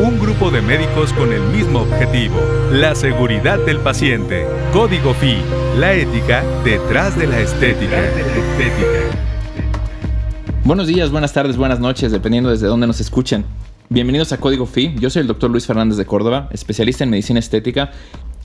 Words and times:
Un 0.00 0.16
grupo 0.20 0.52
de 0.52 0.62
médicos 0.62 1.12
con 1.12 1.32
el 1.32 1.42
mismo 1.48 1.80
objetivo, 1.80 2.36
la 2.70 2.94
seguridad 2.94 3.58
del 3.58 3.80
paciente. 3.80 4.46
Código 4.72 5.12
FI, 5.12 5.38
la 5.76 5.92
ética 5.92 6.44
detrás 6.62 7.18
de 7.18 7.26
la 7.26 7.40
estética. 7.40 7.96
Buenos 10.62 10.86
días, 10.86 11.10
buenas 11.10 11.32
tardes, 11.32 11.56
buenas 11.56 11.80
noches, 11.80 12.12
dependiendo 12.12 12.48
desde 12.48 12.68
dónde 12.68 12.86
nos 12.86 13.00
escuchen. 13.00 13.44
Bienvenidos 13.88 14.30
a 14.30 14.38
Código 14.38 14.66
FI. 14.66 14.94
Yo 15.00 15.10
soy 15.10 15.22
el 15.22 15.26
doctor 15.26 15.50
Luis 15.50 15.66
Fernández 15.66 15.98
de 15.98 16.06
Córdoba, 16.06 16.48
especialista 16.52 17.02
en 17.02 17.10
medicina 17.10 17.40
estética. 17.40 17.90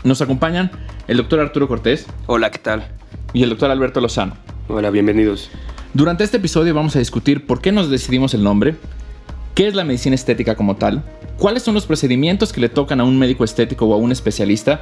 Nos 0.04 0.24
acompañan 0.24 0.72
el 1.08 1.18
doctor 1.18 1.40
Arturo 1.40 1.68
Cortés. 1.68 2.08
Hola, 2.26 2.50
¿qué 2.50 2.58
tal? 2.58 2.88
Y 3.32 3.44
el 3.44 3.50
doctor 3.50 3.70
Alberto 3.70 4.02
Lozano. 4.02 4.38
Hola, 4.70 4.90
bienvenidos. 4.90 5.52
Durante 5.94 6.24
este 6.24 6.38
episodio 6.38 6.74
vamos 6.74 6.96
a 6.96 7.00
discutir 7.00 7.46
por 7.46 7.62
qué 7.62 7.72
nos 7.72 7.92
decidimos 7.92 8.34
el 8.34 8.44
nombre, 8.44 8.76
qué 9.54 9.68
es 9.68 9.76
la 9.76 9.84
medicina 9.84 10.16
estética 10.16 10.56
como 10.56 10.76
tal, 10.76 11.04
cuáles 11.38 11.64
son 11.64 11.74
los 11.74 11.86
procedimientos 11.86 12.54
que 12.54 12.62
le 12.62 12.70
tocan 12.70 13.00
a 13.00 13.04
un 13.04 13.18
médico 13.18 13.44
estético 13.44 13.86
o 13.86 13.94
a 13.94 13.98
un 13.98 14.12
especialista. 14.12 14.82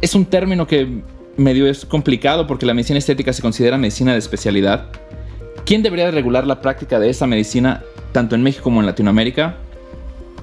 Es 0.00 0.14
un 0.14 0.26
término 0.26 0.66
que 0.66 1.02
medio 1.36 1.66
es 1.66 1.84
complicado 1.84 2.46
porque 2.46 2.66
la 2.66 2.74
medicina 2.74 2.98
estética 2.98 3.32
se 3.32 3.42
considera 3.42 3.78
medicina 3.78 4.12
de 4.12 4.18
especialidad. 4.18 4.86
¿Quién 5.64 5.82
debería 5.82 6.10
regular 6.10 6.46
la 6.46 6.60
práctica 6.60 6.98
de 6.98 7.10
esa 7.10 7.26
medicina 7.26 7.82
tanto 8.12 8.34
en 8.34 8.42
México 8.42 8.64
como 8.64 8.80
en 8.80 8.86
Latinoamérica? 8.86 9.56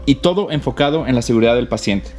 Y 0.06 0.16
todo 0.16 0.50
enfocado 0.50 1.06
en 1.06 1.14
la 1.14 1.22
seguridad 1.22 1.56
del 1.56 1.68
paciente. 1.68 2.10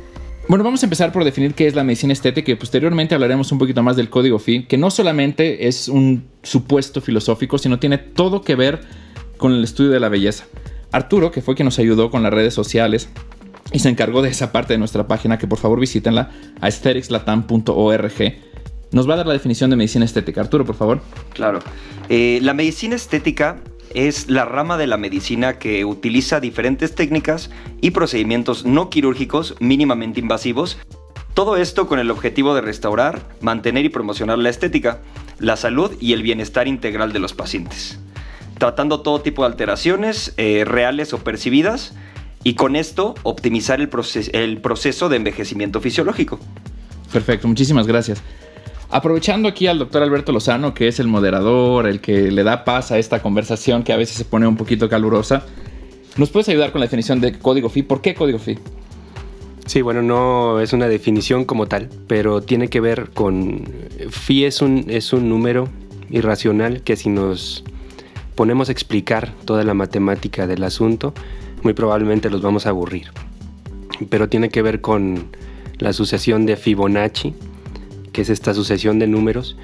Bueno, 0.48 0.64
vamos 0.64 0.82
a 0.82 0.86
empezar 0.86 1.12
por 1.12 1.24
definir 1.24 1.54
qué 1.54 1.66
es 1.66 1.74
la 1.74 1.84
medicina 1.84 2.12
estética 2.12 2.52
y 2.52 2.56
posteriormente 2.56 3.14
hablaremos 3.14 3.52
un 3.52 3.58
poquito 3.58 3.82
más 3.82 3.96
del 3.96 4.10
código 4.10 4.38
FI, 4.38 4.64
que 4.64 4.78
no 4.78 4.90
solamente 4.90 5.68
es 5.68 5.88
un 5.88 6.24
supuesto 6.42 7.00
filosófico, 7.00 7.56
sino 7.58 7.78
tiene 7.78 7.98
todo 7.98 8.42
que 8.42 8.54
ver 8.54 8.80
con 9.36 9.52
el 9.52 9.64
estudio 9.64 9.90
de 9.90 10.00
la 10.00 10.08
belleza. 10.08 10.44
Arturo, 10.92 11.30
que 11.30 11.42
fue 11.42 11.54
quien 11.54 11.66
nos 11.66 11.78
ayudó 11.78 12.10
con 12.10 12.22
las 12.22 12.32
redes 12.32 12.54
sociales 12.54 13.08
y 13.72 13.78
se 13.78 13.88
encargó 13.88 14.22
de 14.22 14.30
esa 14.30 14.52
parte 14.52 14.74
de 14.74 14.78
nuestra 14.78 15.06
página, 15.06 15.38
que 15.38 15.46
por 15.46 15.58
favor 15.58 15.78
visítenla 15.78 16.30
a 16.60 16.66
aestheticslatam.org, 16.66 18.34
nos 18.92 19.08
va 19.08 19.14
a 19.14 19.16
dar 19.18 19.26
la 19.26 19.32
definición 19.32 19.70
de 19.70 19.76
medicina 19.76 20.04
estética. 20.04 20.40
Arturo, 20.40 20.64
por 20.64 20.74
favor. 20.74 21.00
Claro. 21.32 21.60
Eh, 22.08 22.40
la 22.42 22.54
medicina 22.54 22.96
estética 22.96 23.62
es 23.94 24.28
la 24.28 24.44
rama 24.44 24.76
de 24.76 24.88
la 24.88 24.96
medicina 24.96 25.58
que 25.58 25.84
utiliza 25.84 26.40
diferentes 26.40 26.94
técnicas 26.94 27.50
y 27.80 27.90
procedimientos 27.92 28.64
no 28.64 28.90
quirúrgicos 28.90 29.54
mínimamente 29.60 30.18
invasivos. 30.20 30.78
Todo 31.34 31.56
esto 31.56 31.86
con 31.86 32.00
el 32.00 32.10
objetivo 32.10 32.54
de 32.54 32.60
restaurar, 32.62 33.28
mantener 33.40 33.84
y 33.84 33.88
promocionar 33.88 34.38
la 34.38 34.48
estética, 34.48 35.00
la 35.38 35.56
salud 35.56 35.92
y 36.00 36.12
el 36.12 36.22
bienestar 36.22 36.66
integral 36.66 37.12
de 37.12 37.20
los 37.20 37.32
pacientes 37.32 38.00
tratando 38.60 39.00
todo 39.00 39.22
tipo 39.22 39.42
de 39.42 39.48
alteraciones 39.48 40.34
eh, 40.36 40.64
reales 40.64 41.12
o 41.12 41.18
percibidas 41.18 41.94
y 42.44 42.54
con 42.54 42.76
esto 42.76 43.16
optimizar 43.24 43.80
el, 43.80 43.90
el 44.32 44.60
proceso 44.60 45.08
de 45.08 45.16
envejecimiento 45.16 45.80
fisiológico. 45.80 46.38
Perfecto, 47.12 47.48
muchísimas 47.48 47.88
gracias. 47.88 48.22
Aprovechando 48.90 49.48
aquí 49.48 49.66
al 49.66 49.78
doctor 49.78 50.02
Alberto 50.02 50.30
Lozano, 50.30 50.74
que 50.74 50.88
es 50.88 51.00
el 51.00 51.08
moderador, 51.08 51.86
el 51.86 52.00
que 52.00 52.30
le 52.30 52.42
da 52.42 52.64
paz 52.64 52.92
a 52.92 52.98
esta 52.98 53.22
conversación 53.22 53.82
que 53.82 53.92
a 53.92 53.96
veces 53.96 54.16
se 54.16 54.24
pone 54.24 54.46
un 54.46 54.56
poquito 54.56 54.88
calurosa, 54.88 55.44
¿nos 56.16 56.30
puedes 56.30 56.48
ayudar 56.48 56.70
con 56.70 56.80
la 56.80 56.86
definición 56.86 57.20
de 57.20 57.38
código 57.38 57.68
FI? 57.68 57.82
¿Por 57.84 58.02
qué 58.02 58.14
código 58.14 58.38
FI? 58.38 58.58
Sí, 59.66 59.80
bueno, 59.82 60.02
no 60.02 60.60
es 60.60 60.72
una 60.72 60.88
definición 60.88 61.44
como 61.44 61.66
tal, 61.66 61.88
pero 62.08 62.42
tiene 62.42 62.68
que 62.68 62.80
ver 62.80 63.10
con... 63.10 63.64
FI 64.10 64.44
es 64.44 64.60
un, 64.60 64.84
es 64.88 65.12
un 65.12 65.28
número 65.28 65.68
irracional 66.10 66.82
que 66.82 66.96
si 66.96 67.08
nos 67.08 67.64
ponemos 68.34 68.68
explicar 68.68 69.32
toda 69.44 69.64
la 69.64 69.74
matemática 69.74 70.46
del 70.46 70.64
asunto, 70.64 71.14
muy 71.62 71.74
probablemente 71.74 72.30
los 72.30 72.42
vamos 72.42 72.66
a 72.66 72.70
aburrir. 72.70 73.08
Pero 74.08 74.28
tiene 74.28 74.48
que 74.48 74.62
ver 74.62 74.80
con 74.80 75.26
la 75.78 75.92
sucesión 75.92 76.46
de 76.46 76.56
Fibonacci, 76.56 77.34
que 78.12 78.22
es 78.22 78.30
esta 78.30 78.54
sucesión 78.54 78.98
de 78.98 79.06
números, 79.06 79.56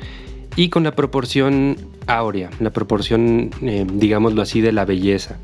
y 0.57 0.71
con 0.71 0.85
la 0.85 0.97
proporción 0.97 1.77
áurea, 2.07 2.51
la 2.61 2.71
proporción, 2.71 3.51
eh, 3.63 3.87
digámoslo 3.93 4.43
así, 4.43 4.61
de 4.61 4.73
la 4.73 4.85
belleza. 4.85 5.39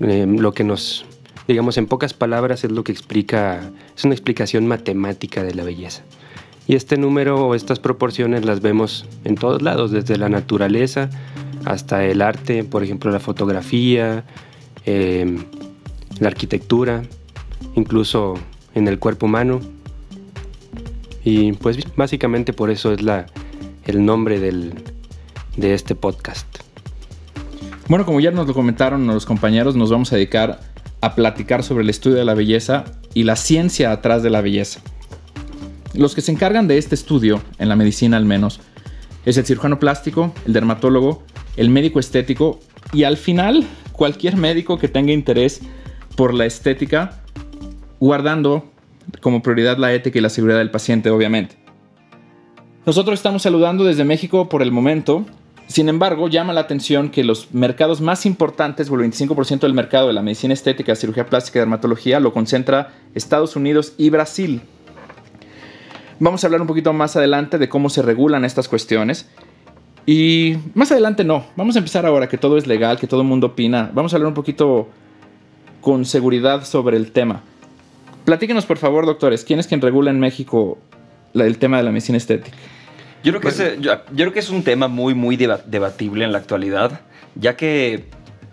Eh, 0.00 0.26
lo 0.26 0.52
que 0.52 0.64
nos, 0.64 1.04
digamos 1.46 1.76
en 1.76 1.86
pocas 1.86 2.14
palabras, 2.14 2.64
es 2.64 2.72
lo 2.72 2.84
que 2.84 2.92
explica, 2.92 3.70
es 3.96 4.04
una 4.04 4.14
explicación 4.14 4.66
matemática 4.66 5.42
de 5.42 5.54
la 5.54 5.64
belleza. 5.64 6.02
Y 6.66 6.76
este 6.76 6.96
número 6.96 7.46
o 7.46 7.54
estas 7.54 7.78
proporciones 7.78 8.44
las 8.44 8.60
vemos 8.60 9.06
en 9.24 9.34
todos 9.34 9.62
lados, 9.62 9.90
desde 9.90 10.16
la 10.16 10.28
naturaleza, 10.28 11.10
hasta 11.64 12.04
el 12.04 12.22
arte, 12.22 12.64
por 12.64 12.82
ejemplo 12.82 13.10
la 13.10 13.20
fotografía, 13.20 14.24
eh, 14.86 15.38
la 16.18 16.28
arquitectura, 16.28 17.02
incluso 17.74 18.34
en 18.74 18.88
el 18.88 18.98
cuerpo 18.98 19.26
humano. 19.26 19.60
Y 21.24 21.52
pues 21.54 21.78
básicamente 21.96 22.52
por 22.52 22.70
eso 22.70 22.92
es 22.92 23.02
la, 23.02 23.26
el 23.84 24.04
nombre 24.04 24.40
del, 24.40 24.74
de 25.56 25.74
este 25.74 25.94
podcast. 25.94 26.46
Bueno, 27.88 28.06
como 28.06 28.20
ya 28.20 28.30
nos 28.30 28.46
lo 28.46 28.54
comentaron 28.54 29.06
los 29.06 29.26
compañeros, 29.26 29.74
nos 29.74 29.90
vamos 29.90 30.12
a 30.12 30.16
dedicar 30.16 30.60
a 31.00 31.14
platicar 31.14 31.62
sobre 31.62 31.82
el 31.82 31.90
estudio 31.90 32.16
de 32.16 32.24
la 32.24 32.34
belleza 32.34 32.84
y 33.14 33.24
la 33.24 33.36
ciencia 33.36 33.90
atrás 33.90 34.22
de 34.22 34.30
la 34.30 34.40
belleza. 34.40 34.80
Los 35.94 36.14
que 36.14 36.20
se 36.20 36.32
encargan 36.32 36.68
de 36.68 36.78
este 36.78 36.94
estudio, 36.94 37.42
en 37.58 37.68
la 37.68 37.76
medicina 37.76 38.16
al 38.16 38.24
menos, 38.24 38.60
es 39.24 39.36
el 39.36 39.44
cirujano 39.44 39.78
plástico, 39.78 40.32
el 40.46 40.52
dermatólogo, 40.52 41.22
el 41.56 41.68
médico 41.68 41.98
estético 42.00 42.60
y 42.92 43.04
al 43.04 43.16
final 43.16 43.66
cualquier 43.92 44.36
médico 44.36 44.78
que 44.78 44.88
tenga 44.88 45.12
interés 45.12 45.60
por 46.16 46.32
la 46.32 46.46
estética, 46.46 47.22
guardando 47.98 48.70
como 49.20 49.42
prioridad 49.42 49.78
la 49.78 49.92
ética 49.92 50.18
y 50.18 50.22
la 50.22 50.30
seguridad 50.30 50.58
del 50.58 50.70
paciente, 50.70 51.10
obviamente. 51.10 51.56
Nosotros 52.86 53.18
estamos 53.18 53.42
saludando 53.42 53.84
desde 53.84 54.04
México 54.04 54.48
por 54.48 54.62
el 54.62 54.72
momento. 54.72 55.26
Sin 55.66 55.88
embargo, 55.88 56.28
llama 56.28 56.52
la 56.52 56.62
atención 56.62 57.10
que 57.10 57.24
los 57.24 57.52
mercados 57.52 58.00
más 58.00 58.26
importantes, 58.26 58.90
o 58.90 58.94
el 58.94 59.02
25% 59.02 59.60
del 59.60 59.74
mercado 59.74 60.06
de 60.06 60.12
la 60.12 60.22
medicina 60.22 60.54
estética, 60.54 60.96
cirugía 60.96 61.26
plástica 61.26 61.58
y 61.58 61.60
dermatología, 61.60 62.20
lo 62.20 62.32
concentra 62.32 62.94
Estados 63.14 63.54
Unidos 63.54 63.92
y 63.98 64.10
Brasil. 64.10 64.62
Vamos 66.20 66.44
a 66.44 66.48
hablar 66.48 66.60
un 66.60 66.66
poquito 66.66 66.92
más 66.92 67.16
adelante 67.16 67.56
de 67.56 67.70
cómo 67.70 67.88
se 67.88 68.02
regulan 68.02 68.44
estas 68.44 68.68
cuestiones. 68.68 69.26
Y 70.04 70.58
más 70.74 70.92
adelante 70.92 71.24
no, 71.24 71.46
vamos 71.56 71.76
a 71.76 71.78
empezar 71.78 72.04
ahora 72.04 72.28
que 72.28 72.36
todo 72.36 72.58
es 72.58 72.66
legal, 72.66 72.98
que 72.98 73.06
todo 73.06 73.22
el 73.22 73.26
mundo 73.26 73.48
opina. 73.48 73.90
Vamos 73.94 74.12
a 74.12 74.16
hablar 74.16 74.28
un 74.28 74.34
poquito 74.34 74.88
con 75.80 76.04
seguridad 76.04 76.64
sobre 76.64 76.98
el 76.98 77.12
tema. 77.12 77.42
Platíquenos 78.26 78.66
por 78.66 78.76
favor, 78.76 79.06
doctores, 79.06 79.44
¿quién 79.44 79.60
es 79.60 79.66
quien 79.66 79.80
regula 79.80 80.10
en 80.10 80.20
México 80.20 80.76
el 81.32 81.56
tema 81.56 81.78
de 81.78 81.84
la 81.84 81.90
medicina 81.90 82.18
estética? 82.18 82.56
Yo 83.24 83.32
creo, 83.32 83.40
que 83.40 83.48
es, 83.48 83.80
yo, 83.80 83.92
creo 84.14 84.32
que 84.34 84.40
es 84.40 84.50
un 84.50 84.62
tema 84.62 84.88
muy, 84.88 85.14
muy 85.14 85.36
debatible 85.36 86.24
en 86.24 86.32
la 86.32 86.38
actualidad, 86.38 87.00
ya 87.34 87.56
que, 87.56 88.04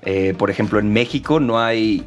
eh, 0.04 0.34
por 0.38 0.50
ejemplo, 0.50 0.80
en 0.80 0.94
México 0.94 1.42
no 1.42 1.60
hay, 1.60 2.06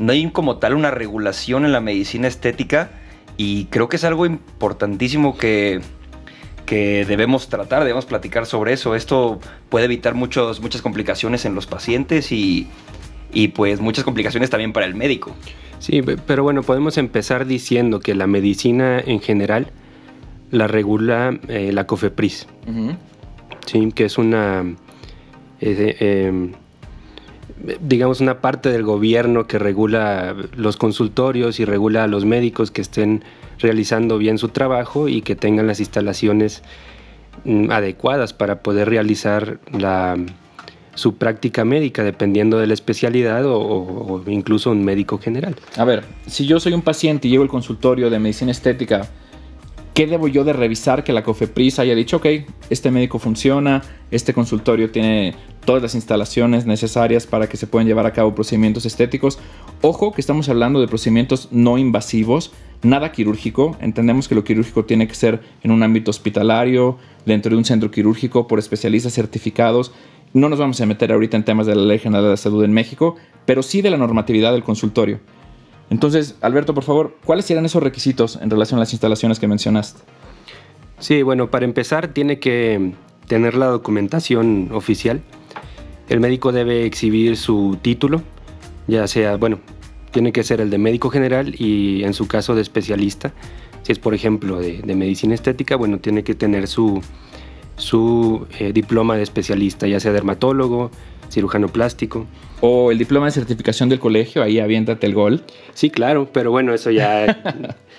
no 0.00 0.12
hay 0.12 0.28
como 0.30 0.56
tal 0.56 0.74
una 0.74 0.90
regulación 0.90 1.64
en 1.64 1.70
la 1.70 1.80
medicina 1.80 2.26
estética 2.26 2.90
y 3.36 3.66
creo 3.66 3.88
que 3.88 3.96
es 3.96 4.04
algo 4.04 4.26
importantísimo 4.26 5.36
que, 5.36 5.80
que 6.64 7.04
debemos 7.04 7.48
tratar, 7.48 7.80
debemos 7.80 8.06
platicar 8.06 8.46
sobre 8.46 8.72
eso. 8.72 8.94
Esto 8.94 9.40
puede 9.68 9.86
evitar 9.86 10.14
muchos, 10.14 10.60
muchas 10.60 10.82
complicaciones 10.82 11.44
en 11.44 11.54
los 11.54 11.66
pacientes 11.66 12.32
y, 12.32 12.68
y 13.32 13.48
pues 13.48 13.80
muchas 13.80 14.04
complicaciones 14.04 14.50
también 14.50 14.72
para 14.72 14.86
el 14.86 14.94
médico. 14.94 15.34
Sí, 15.78 16.02
pero 16.02 16.42
bueno, 16.42 16.62
podemos 16.62 16.96
empezar 16.98 17.46
diciendo 17.46 18.00
que 18.00 18.14
la 18.14 18.26
medicina 18.26 18.98
en 18.98 19.20
general 19.20 19.70
la 20.50 20.66
regula 20.66 21.38
eh, 21.48 21.72
la 21.72 21.86
COFEPRIS, 21.86 22.46
¿sí? 23.66 23.92
que 23.92 24.04
es 24.04 24.16
una, 24.16 24.64
eh, 25.60 25.96
em, 26.00 26.52
digamos, 27.80 28.20
una 28.20 28.40
parte 28.40 28.70
del 28.70 28.82
gobierno 28.82 29.46
que 29.46 29.58
regula 29.58 30.34
los 30.56 30.76
consultorios 30.76 31.58
y 31.60 31.64
regula 31.64 32.04
a 32.04 32.06
los 32.06 32.24
médicos 32.24 32.70
que 32.70 32.82
estén 32.82 33.24
realizando 33.58 34.18
bien 34.18 34.38
su 34.38 34.48
trabajo 34.48 35.08
y 35.08 35.22
que 35.22 35.36
tengan 35.36 35.66
las 35.66 35.80
instalaciones 35.80 36.62
mm, 37.44 37.70
adecuadas 37.70 38.32
para 38.32 38.60
poder 38.60 38.90
realizar 38.90 39.58
la, 39.72 40.16
su 40.96 41.16
práctica 41.16 41.64
médica, 41.64 42.02
dependiendo 42.02 42.58
de 42.58 42.66
la 42.66 42.74
especialidad 42.74 43.44
o, 43.46 44.22
incluso 44.26 44.70
un 44.70 44.84
médico 44.84 45.18
general. 45.18 45.54
A 45.76 45.84
ver, 45.84 46.04
si 46.26 46.46
yo 46.46 46.58
soy 46.58 46.72
un 46.72 46.82
paciente 46.82 47.28
y 47.28 47.30
llevo 47.30 47.44
el 47.44 47.50
consultorio 47.50 48.10
de 48.10 48.18
medicina 48.18 48.50
estética, 48.50 49.08
¿qué 49.96 50.06
debo 50.06 50.28
yo 50.28 50.44
de 50.44 50.52
revisar 50.52 51.04
que 51.04 51.14
la 51.14 51.22
COFEPRIS 51.22 51.78
haya 51.78 51.94
dicho, 51.94 52.18
ok, 52.18 52.26
este 52.68 52.90
médico 52.90 53.18
funciona, 53.18 53.82
este 54.10 54.34
consultorio 54.34 54.90
tiene 54.90 55.34
todas 55.64 55.80
las 55.80 55.94
instalaciones 55.94 56.66
necesarias 56.66 57.26
para 57.26 57.48
que 57.48 57.56
se 57.56 57.66
puedan 57.66 57.88
llevar 57.88 58.04
a 58.04 58.12
cabo 58.12 58.34
procedimientos 58.34 58.84
estéticos? 58.84 59.38
Ojo 59.80 60.12
que 60.12 60.20
estamos 60.20 60.50
hablando 60.50 60.82
de 60.82 60.86
procedimientos 60.86 61.48
no 61.50 61.78
invasivos, 61.78 62.52
nada 62.82 63.10
quirúrgico. 63.10 63.74
Entendemos 63.80 64.28
que 64.28 64.34
lo 64.34 64.44
quirúrgico 64.44 64.84
tiene 64.84 65.08
que 65.08 65.14
ser 65.14 65.40
en 65.62 65.70
un 65.70 65.82
ámbito 65.82 66.10
hospitalario, 66.10 66.98
dentro 67.24 67.52
de 67.52 67.56
un 67.56 67.64
centro 67.64 67.90
quirúrgico, 67.90 68.46
por 68.46 68.58
especialistas 68.58 69.14
certificados. 69.14 69.92
No 70.34 70.50
nos 70.50 70.58
vamos 70.58 70.78
a 70.78 70.84
meter 70.84 71.10
ahorita 71.10 71.38
en 71.38 71.46
temas 71.46 71.66
de 71.66 71.74
la 71.74 71.82
Ley 71.82 72.00
General 72.00 72.28
de 72.28 72.36
Salud 72.36 72.62
en 72.64 72.72
México, 72.72 73.16
pero 73.46 73.62
sí 73.62 73.80
de 73.80 73.88
la 73.88 73.96
normatividad 73.96 74.52
del 74.52 74.62
consultorio. 74.62 75.20
Entonces, 75.90 76.34
Alberto, 76.40 76.74
por 76.74 76.84
favor, 76.84 77.16
¿cuáles 77.24 77.44
serían 77.44 77.64
esos 77.64 77.82
requisitos 77.82 78.38
en 78.42 78.50
relación 78.50 78.78
a 78.78 78.80
las 78.80 78.92
instalaciones 78.92 79.38
que 79.38 79.46
mencionaste? 79.46 80.00
Sí, 80.98 81.22
bueno, 81.22 81.50
para 81.50 81.64
empezar 81.64 82.08
tiene 82.08 82.38
que 82.38 82.92
tener 83.28 83.54
la 83.54 83.66
documentación 83.66 84.70
oficial. 84.72 85.20
El 86.08 86.20
médico 86.20 86.52
debe 86.52 86.86
exhibir 86.86 87.36
su 87.36 87.78
título, 87.82 88.22
ya 88.86 89.06
sea, 89.06 89.36
bueno, 89.36 89.60
tiene 90.10 90.32
que 90.32 90.42
ser 90.42 90.60
el 90.60 90.70
de 90.70 90.78
médico 90.78 91.10
general 91.10 91.54
y 91.58 92.02
en 92.04 92.14
su 92.14 92.26
caso 92.26 92.54
de 92.54 92.62
especialista. 92.62 93.32
Si 93.82 93.92
es, 93.92 93.98
por 93.98 94.14
ejemplo, 94.14 94.58
de, 94.58 94.82
medicina 94.94 95.34
estética, 95.34 95.76
bueno, 95.76 95.98
tiene 95.98 96.24
que 96.24 96.34
tener 96.34 96.66
su, 96.66 97.02
su 97.76 98.46
eh, 98.58 98.72
diploma 98.72 99.16
de 99.16 99.22
especialista, 99.22 99.86
ya 99.86 100.00
sea 100.00 100.12
dermatólogo, 100.12 100.90
cirujano 101.30 101.68
plástico. 101.68 102.26
O 102.60 102.90
el 102.90 102.98
diploma 102.98 103.26
de 103.26 103.32
certificación 103.32 103.88
del 103.88 103.98
colegio, 103.98 104.42
ahí 104.42 104.58
aviéntate 104.60 105.06
el 105.06 105.14
gol. 105.14 105.44
Sí, 105.74 105.90
claro, 105.90 106.28
pero 106.32 106.50
bueno, 106.50 106.72
eso 106.72 106.90
ya, 106.90 107.42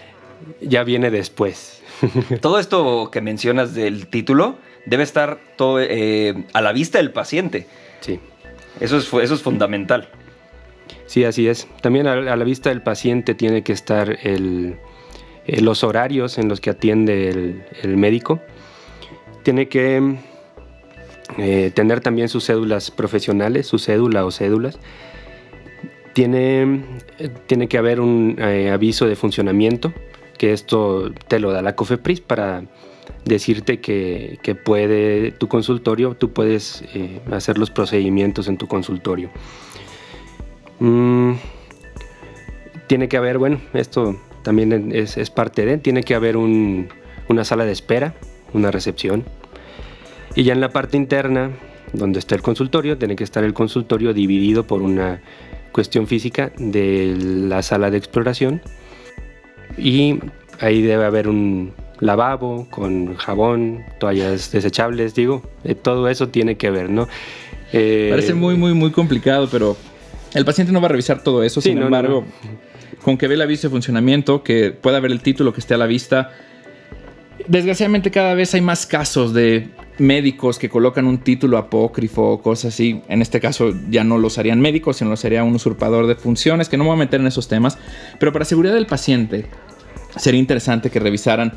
ya 0.62 0.84
viene 0.84 1.12
después. 1.12 1.82
todo 2.42 2.60
esto 2.60 3.10
que 3.12 3.22
mencionas 3.22 3.74
del 3.74 4.08
título 4.08 4.58
debe 4.86 5.04
estar 5.04 5.40
todo, 5.58 5.80
eh, 5.82 6.46
a 6.54 6.62
la 6.62 6.72
vista 6.72 6.98
del 6.98 7.12
paciente. 7.12 7.68
Sí. 8.00 8.20
Eso 8.80 8.98
es, 8.98 9.12
eso 9.12 9.34
es 9.34 9.42
fundamental. 9.42 10.10
Sí, 11.08 11.24
así 11.24 11.48
es. 11.48 11.68
También 11.82 12.08
a, 12.08 12.16
la 12.16 12.44
vista 12.44 12.70
del 12.70 12.82
paciente 12.82 13.34
tiene 13.34 13.64
que 13.64 13.74
estar 13.74 14.18
el, 14.24 14.78
eh, 15.46 15.62
los 15.62 15.84
horarios 15.84 16.38
en 16.38 16.50
los 16.50 16.62
que 16.62 16.70
atiende 16.70 17.64
el, 17.82 17.98
médico. 17.98 18.42
Tiene 19.44 19.70
que 19.70 20.18
eh, 21.38 21.72
tener 21.74 22.02
también 22.02 22.30
sus 22.30 22.46
cédulas 22.46 22.92
profesionales, 22.92 23.68
su 23.68 23.80
cédula 23.80 24.26
o 24.26 24.32
cédulas. 24.32 24.80
Tiene, 26.14 26.84
tiene 27.46 27.68
que 27.68 27.78
haber 27.78 28.00
un 28.00 28.42
aviso 28.42 29.06
de 29.06 29.16
funcionamiento, 29.16 29.94
que 30.38 30.52
esto 30.52 31.12
te 31.28 31.40
lo 31.40 31.52
da 31.52 31.62
la 31.62 31.76
COFEPRIS 31.76 32.22
para 32.22 32.64
decirte 33.26 33.80
que, 33.80 34.58
puede 34.64 35.32
tu 35.32 35.48
consultorio, 35.48 36.16
tú 36.16 36.32
puedes 36.32 36.84
eh, 36.94 37.20
hacer 37.32 37.58
los 37.58 37.70
procedimientos 37.70 38.48
en 38.48 38.58
tu 38.58 38.68
consultorio. 38.68 39.30
Mm, 40.80 41.34
tiene 42.88 43.10
que 43.10 43.18
haber, 43.18 43.38
bueno, 43.38 43.60
esto 43.74 44.18
también 44.44 44.92
es, 44.94 45.30
parte 45.30 45.66
de, 45.66 45.78
tiene 45.78 46.04
que 46.04 46.16
haber 46.16 46.38
una 46.38 47.44
sala 47.44 47.66
de 47.66 47.72
espera, 47.72 48.16
una 48.54 48.72
recepción. 48.72 49.26
Y 50.38 50.44
ya 50.44 50.54
en 50.54 50.62
la 50.62 50.70
parte 50.70 50.98
interna, 50.98 51.50
donde 51.94 52.20
está 52.20 52.36
el 52.36 52.44
consultorio, 52.44 52.96
tiene 52.96 53.16
que 53.16 53.24
estar 53.24 53.44
el 53.44 53.56
consultorio 53.56 54.14
dividido 54.14 54.68
por 54.68 54.84
una 54.84 55.20
cuestión 55.72 56.06
física 56.06 56.52
de 56.60 57.18
la 57.20 57.64
sala 57.64 57.90
de 57.90 57.98
exploración. 57.98 58.62
Y 59.80 60.20
ahí 60.60 60.84
debe 60.84 61.06
haber 61.06 61.28
un, 61.28 61.74
lavabo, 62.00 62.68
con 62.70 63.16
jabón, 63.16 63.84
toallas 64.00 64.52
desechables, 64.52 65.16
digo, 65.16 65.42
eh, 65.64 65.74
todo 65.74 66.08
eso 66.08 66.30
tiene 66.30 66.56
que 66.56 66.70
ver, 66.70 66.92
¿no? 66.92 67.08
Eh, 67.74 68.10
Parece 68.12 68.36
muy, 68.36 68.56
muy, 68.56 68.76
muy 68.76 68.92
complicado, 68.92 69.50
pero 69.52 69.76
el 70.36 70.46
paciente 70.46 70.72
no 70.72 70.82
va 70.82 70.86
a 70.86 70.90
revisar 70.90 71.24
todo 71.24 71.42
eso, 71.42 71.62
sin 71.62 71.80
embargo, 71.80 72.26
con 73.02 73.18
que 73.18 73.28
ve 73.28 73.34
el 73.34 73.42
aviso 73.42 73.70
de 73.70 73.72
funcionamiento, 73.72 74.44
que 74.44 74.70
pueda 74.70 75.00
ver 75.00 75.12
el 75.12 75.22
título 75.22 75.52
que 75.52 75.62
esté 75.62 75.74
a 75.74 75.78
la 75.78 75.88
vista. 75.88 76.32
Desgraciadamente 77.48 78.12
cada 78.12 78.36
vez 78.36 78.54
hay 78.54 78.62
más 78.62 78.86
casos 78.86 79.34
de 79.34 79.70
médicos 80.00 80.60
que 80.60 80.70
colocan 80.70 81.08
un 81.08 81.20
título 81.20 81.58
apócrifo 81.58 82.32
o 82.32 82.42
cosas 82.42 82.74
así. 82.74 83.02
En 83.08 83.22
este 83.22 83.40
caso 83.40 83.74
ya 83.90 84.04
no 84.04 84.18
los 84.18 84.38
harían 84.38 84.60
médicos, 84.60 84.98
sino 84.98 85.10
lo 85.10 85.18
sería 85.18 85.44
un 85.44 85.56
usurpador 85.56 86.08
de 86.08 86.16
funciones, 86.16 86.70
que 86.70 86.78
no 86.78 86.84
me 86.84 86.90
voy 86.90 86.96
a 86.98 87.00
meter 87.00 87.20
en 87.20 87.28
esos 87.28 87.48
temas. 87.48 87.78
Pero 88.20 88.34
para 88.34 88.46
seguridad 88.46 88.74
del 88.74 88.86
paciente, 88.86 89.46
sería 90.16 90.40
interesante 90.40 90.90
que 90.90 91.00
revisaran 91.00 91.54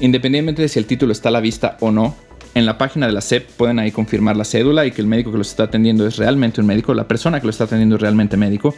Independientemente 0.00 0.62
de 0.62 0.68
si 0.68 0.78
el 0.78 0.86
título 0.86 1.12
está 1.12 1.28
a 1.28 1.32
la 1.32 1.40
vista 1.40 1.76
o 1.80 1.90
no, 1.90 2.14
en 2.54 2.66
la 2.66 2.78
página 2.78 3.06
de 3.06 3.12
la 3.12 3.20
SEP 3.20 3.50
pueden 3.50 3.78
ahí 3.78 3.90
confirmar 3.90 4.36
la 4.36 4.44
cédula 4.44 4.86
y 4.86 4.92
que 4.92 5.00
el 5.00 5.08
médico 5.08 5.32
que 5.32 5.38
los 5.38 5.48
está 5.48 5.64
atendiendo 5.64 6.06
es 6.06 6.16
realmente 6.16 6.60
un 6.60 6.66
médico, 6.66 6.94
la 6.94 7.08
persona 7.08 7.40
que 7.40 7.46
lo 7.46 7.50
está 7.50 7.64
atendiendo 7.64 7.96
es 7.96 8.02
realmente 8.02 8.36
médico. 8.36 8.74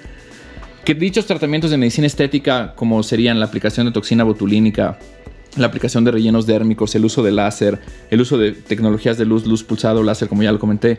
Que 0.84 0.94
dichos 0.94 1.26
tratamientos 1.26 1.70
de 1.70 1.76
medicina 1.76 2.06
estética, 2.06 2.72
como 2.74 3.02
serían 3.02 3.38
la 3.38 3.46
aplicación 3.46 3.86
de 3.86 3.92
toxina 3.92 4.24
botulínica, 4.24 4.98
la 5.56 5.66
aplicación 5.66 6.04
de 6.04 6.12
rellenos 6.12 6.46
dérmicos, 6.46 6.94
el 6.94 7.04
uso 7.04 7.22
de 7.22 7.32
láser, 7.32 7.78
el 8.10 8.20
uso 8.20 8.38
de 8.38 8.52
tecnologías 8.52 9.18
de 9.18 9.24
luz, 9.26 9.46
luz 9.46 9.64
pulsado, 9.64 10.02
láser, 10.02 10.28
como 10.28 10.42
ya 10.42 10.52
lo 10.52 10.58
comenté, 10.58 10.98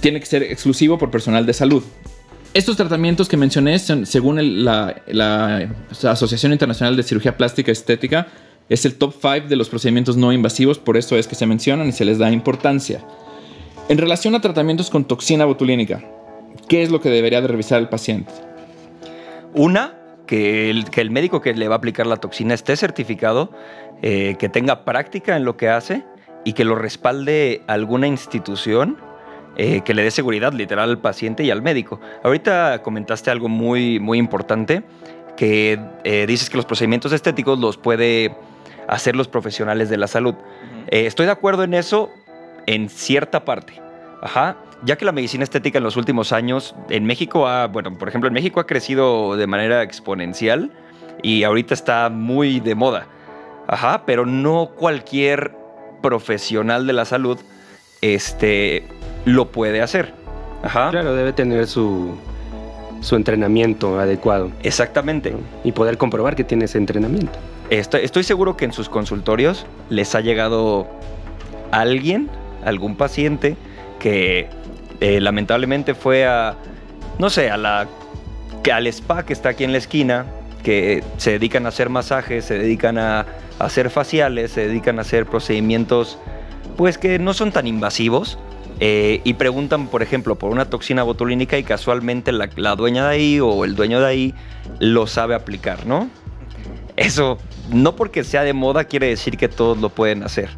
tiene 0.00 0.20
que 0.20 0.26
ser 0.26 0.42
exclusivo 0.42 0.98
por 0.98 1.10
personal 1.10 1.44
de 1.44 1.52
salud. 1.52 1.82
Estos 2.54 2.76
tratamientos 2.76 3.28
que 3.28 3.36
mencioné, 3.36 3.78
según 3.78 4.64
la, 4.64 5.02
la 5.06 5.70
Asociación 6.02 6.52
Internacional 6.52 6.96
de 6.96 7.02
Cirugía 7.02 7.36
Plástica 7.36 7.72
Estética, 7.72 8.28
es 8.68 8.84
el 8.84 8.94
top 8.94 9.14
5 9.20 9.48
de 9.48 9.56
los 9.56 9.68
procedimientos 9.68 10.16
no 10.16 10.32
invasivos, 10.32 10.78
por 10.78 10.96
eso 10.96 11.16
es 11.16 11.26
que 11.26 11.34
se 11.34 11.46
mencionan 11.46 11.88
y 11.88 11.92
se 11.92 12.04
les 12.04 12.18
da 12.18 12.30
importancia. 12.30 13.04
En 13.88 13.98
relación 13.98 14.34
a 14.34 14.40
tratamientos 14.40 14.90
con 14.90 15.04
toxina 15.04 15.44
botulínica, 15.44 16.04
¿qué 16.68 16.82
es 16.82 16.90
lo 16.90 17.00
que 17.00 17.10
debería 17.10 17.40
de 17.40 17.48
revisar 17.48 17.80
el 17.80 17.88
paciente? 17.88 18.32
Una, 19.54 19.94
que 20.26 20.70
el, 20.70 20.90
que 20.90 21.00
el 21.00 21.10
médico 21.10 21.40
que 21.40 21.54
le 21.54 21.68
va 21.68 21.76
a 21.76 21.78
aplicar 21.78 22.06
la 22.06 22.16
toxina 22.16 22.54
esté 22.54 22.76
certificado, 22.76 23.50
eh, 24.02 24.36
que 24.38 24.48
tenga 24.48 24.84
práctica 24.84 25.36
en 25.36 25.44
lo 25.44 25.56
que 25.56 25.68
hace 25.68 26.04
y 26.44 26.54
que 26.54 26.64
lo 26.64 26.74
respalde 26.74 27.62
alguna 27.66 28.06
institución 28.06 28.96
eh, 29.56 29.82
que 29.82 29.92
le 29.92 30.02
dé 30.02 30.10
seguridad 30.10 30.54
literal 30.54 30.88
al 30.88 30.98
paciente 30.98 31.44
y 31.44 31.50
al 31.50 31.60
médico. 31.60 32.00
Ahorita 32.22 32.80
comentaste 32.82 33.30
algo 33.30 33.50
muy, 33.50 34.00
muy 34.00 34.18
importante, 34.18 34.82
que 35.36 35.78
eh, 36.04 36.24
dices 36.26 36.48
que 36.48 36.56
los 36.56 36.64
procedimientos 36.64 37.12
estéticos 37.12 37.58
los 37.58 37.76
puede 37.76 38.34
hacer 38.88 39.14
los 39.14 39.28
profesionales 39.28 39.90
de 39.90 39.98
la 39.98 40.06
salud. 40.06 40.34
Eh, 40.88 41.04
estoy 41.04 41.26
de 41.26 41.32
acuerdo 41.32 41.64
en 41.64 41.74
eso 41.74 42.10
en 42.66 42.88
cierta 42.88 43.44
parte. 43.44 43.74
Ajá. 44.22 44.56
Ya 44.84 44.96
que 44.96 45.04
la 45.04 45.12
medicina 45.12 45.44
estética 45.44 45.78
en 45.78 45.84
los 45.84 45.96
últimos 45.96 46.32
años 46.32 46.74
en 46.88 47.04
México 47.04 47.46
ha, 47.46 47.66
bueno, 47.68 47.96
por 47.96 48.08
ejemplo, 48.08 48.28
en 48.28 48.34
México 48.34 48.60
ha 48.60 48.66
crecido 48.66 49.36
de 49.36 49.46
manera 49.46 49.82
exponencial 49.82 50.72
y 51.22 51.44
ahorita 51.44 51.74
está 51.74 52.08
muy 52.08 52.60
de 52.60 52.74
moda. 52.74 53.06
Ajá, 53.68 54.04
pero 54.06 54.26
no 54.26 54.70
cualquier 54.76 55.54
profesional 56.02 56.86
de 56.86 56.92
la 56.92 57.04
salud 57.04 57.38
este, 58.00 58.84
lo 59.24 59.52
puede 59.52 59.82
hacer. 59.82 60.14
Ajá. 60.62 60.90
Claro, 60.90 61.14
debe 61.14 61.32
tener 61.32 61.66
su, 61.66 62.16
su 63.02 63.16
entrenamiento 63.16 63.98
adecuado. 63.98 64.50
Exactamente. 64.62 65.34
Y 65.64 65.72
poder 65.72 65.98
comprobar 65.98 66.34
que 66.34 66.44
tiene 66.44 66.64
ese 66.64 66.78
entrenamiento. 66.78 67.38
Estoy, 67.70 68.22
seguro 68.22 68.56
que 68.56 68.64
en 68.64 68.72
sus 68.72 68.88
consultorios 68.88 69.66
les 69.88 70.14
ha 70.14 70.20
llegado 70.20 70.86
alguien, 71.70 72.28
algún 72.64 72.96
paciente, 72.96 73.56
que 73.98 74.48
eh, 75.02 75.20
lamentablemente 75.20 75.94
fue 75.96 76.24
a, 76.24 76.54
no 77.18 77.28
sé, 77.28 77.50
a 77.50 77.56
la, 77.56 77.88
al 78.72 78.86
spa 78.86 79.24
que 79.24 79.32
está 79.32 79.48
aquí 79.48 79.64
en 79.64 79.72
la 79.72 79.78
esquina, 79.78 80.26
que 80.62 81.02
se 81.16 81.32
dedican 81.32 81.66
a 81.66 81.70
hacer 81.70 81.88
masajes, 81.88 82.44
se 82.44 82.56
dedican 82.56 82.98
a, 82.98 83.26
hacer 83.58 83.90
faciales, 83.90 84.52
se 84.52 84.68
dedican 84.68 85.00
a 85.00 85.02
hacer 85.02 85.26
procedimientos, 85.26 86.18
pues 86.76 86.98
que 86.98 87.18
no 87.18 87.34
son 87.34 87.50
tan 87.50 87.66
invasivos. 87.66 88.38
Eh, 88.78 89.20
y 89.24 89.34
preguntan, 89.34 89.88
por 89.88 90.02
ejemplo, 90.02 90.36
por 90.36 90.52
una 90.52 90.66
toxina 90.66 91.02
botulínica 91.02 91.58
y 91.58 91.64
casualmente 91.64 92.30
la, 92.30 92.48
la 92.54 92.76
dueña 92.76 93.08
de 93.08 93.14
ahí 93.14 93.40
o 93.40 93.64
el 93.64 93.74
dueño 93.74 94.00
de 94.00 94.06
ahí 94.06 94.34
lo 94.78 95.08
sabe 95.08 95.34
aplicar, 95.34 95.84
¿no? 95.84 96.08
Eso 96.96 97.38
no 97.72 97.96
porque 97.96 98.22
sea 98.22 98.44
de 98.44 98.52
moda 98.52 98.84
quiere 98.84 99.08
decir 99.08 99.36
que 99.36 99.48
todos 99.48 99.78
lo 99.78 99.88
pueden 99.88 100.22
hacer. 100.22 100.48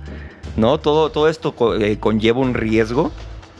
¿no? 0.56 0.78
Todo, 0.78 1.10
todo 1.10 1.28
esto 1.28 1.54
eh, 1.80 1.98
conlleva 1.98 2.40
un 2.40 2.54
riesgo 2.54 3.10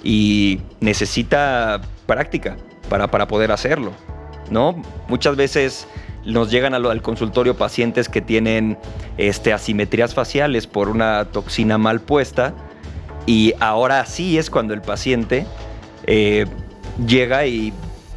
y 0.05 0.61
necesita 0.81 1.81
práctica 2.07 2.57
para, 2.89 3.11
para 3.11 3.27
poder 3.27 3.51
hacerlo. 3.51 3.93
¿no? 4.51 4.81
Muchas 5.09 5.37
veces 5.37 5.89
nos 6.25 6.51
llegan 6.51 6.75
al, 6.75 7.03
consultorio 7.03 7.57
pacientes 7.57 8.09
que 8.09 8.21
tienen 8.21 8.79
este, 9.19 9.53
asimetrías 9.53 10.15
faciales 10.15 10.67
por 10.67 10.89
una 10.89 11.27
toxina 11.27 11.79
mal 11.79 12.01
puesta 12.01 12.55
y 13.27 13.55
ahora 13.61 14.05
sí 14.07 14.39
es 14.39 14.51
cuando 14.51 14.75
el 14.75 14.83
paciente 14.83 15.47
eh, 16.07 16.47
llega 17.07 17.47
y 17.47 17.73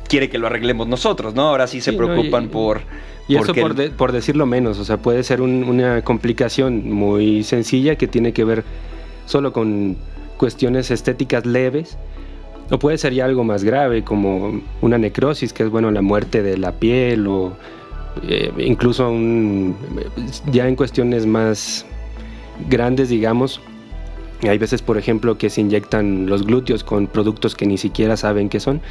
quiere 0.07 0.29
que 0.29 0.37
lo 0.37 0.47
arreglemos 0.47 0.87
nosotros, 0.87 1.33
¿no? 1.33 1.43
Ahora 1.43 1.67
sí 1.67 1.81
se 1.81 1.93
preocupan 1.93 2.49
por 2.49 2.81
y 3.27 3.35
eso 3.35 3.53
por, 3.97 4.11
decirlo 4.13 4.45
menos, 4.45 4.79
o 4.79 4.85
sea, 4.85 4.97
puede 4.97 5.21
ser 5.21 5.41
una 5.41 6.01
complicación 6.01 6.89
muy 6.89 7.43
sencilla 7.43 7.97
que 7.97 8.07
tiene 8.07 8.31
que 8.31 8.45
ver 8.45 8.63
solo 9.25 9.51
con 9.51 9.97
cuestiones 10.37 10.91
estéticas 10.91 11.45
leves, 11.45 11.97
o 12.69 12.79
puede 12.79 12.97
ser 12.97 13.13
ya 13.13 13.25
algo 13.25 13.43
más 13.43 13.63
grave 13.63 14.03
como 14.03 14.61
una 14.81 14.97
necrosis, 14.97 15.53
que 15.53 15.63
es 15.63 15.69
bueno 15.69 15.91
la 15.91 16.01
muerte 16.01 16.43
de 16.43 16.57
la 16.57 16.73
piel 16.73 17.27
o 17.27 17.53
eh, 18.27 18.51
incluso 18.57 19.11
ya 20.51 20.67
en 20.67 20.75
cuestiones 20.75 21.25
más 21.25 21.85
grandes, 22.69 23.09
digamos. 23.09 23.61
Hay 24.43 24.57
veces, 24.57 24.81
por 24.81 24.97
ejemplo, 24.97 25.37
que 25.37 25.49
se 25.49 25.61
inyectan 25.61 26.27
los 26.27 26.45
glúteos 26.45 26.83
con 26.83 27.07
productos 27.07 27.55
que 27.55 27.65
ni 27.65 27.77
siquiera 27.77 28.17
saben 28.17 28.49
qué 28.49 28.59
son 28.59 28.81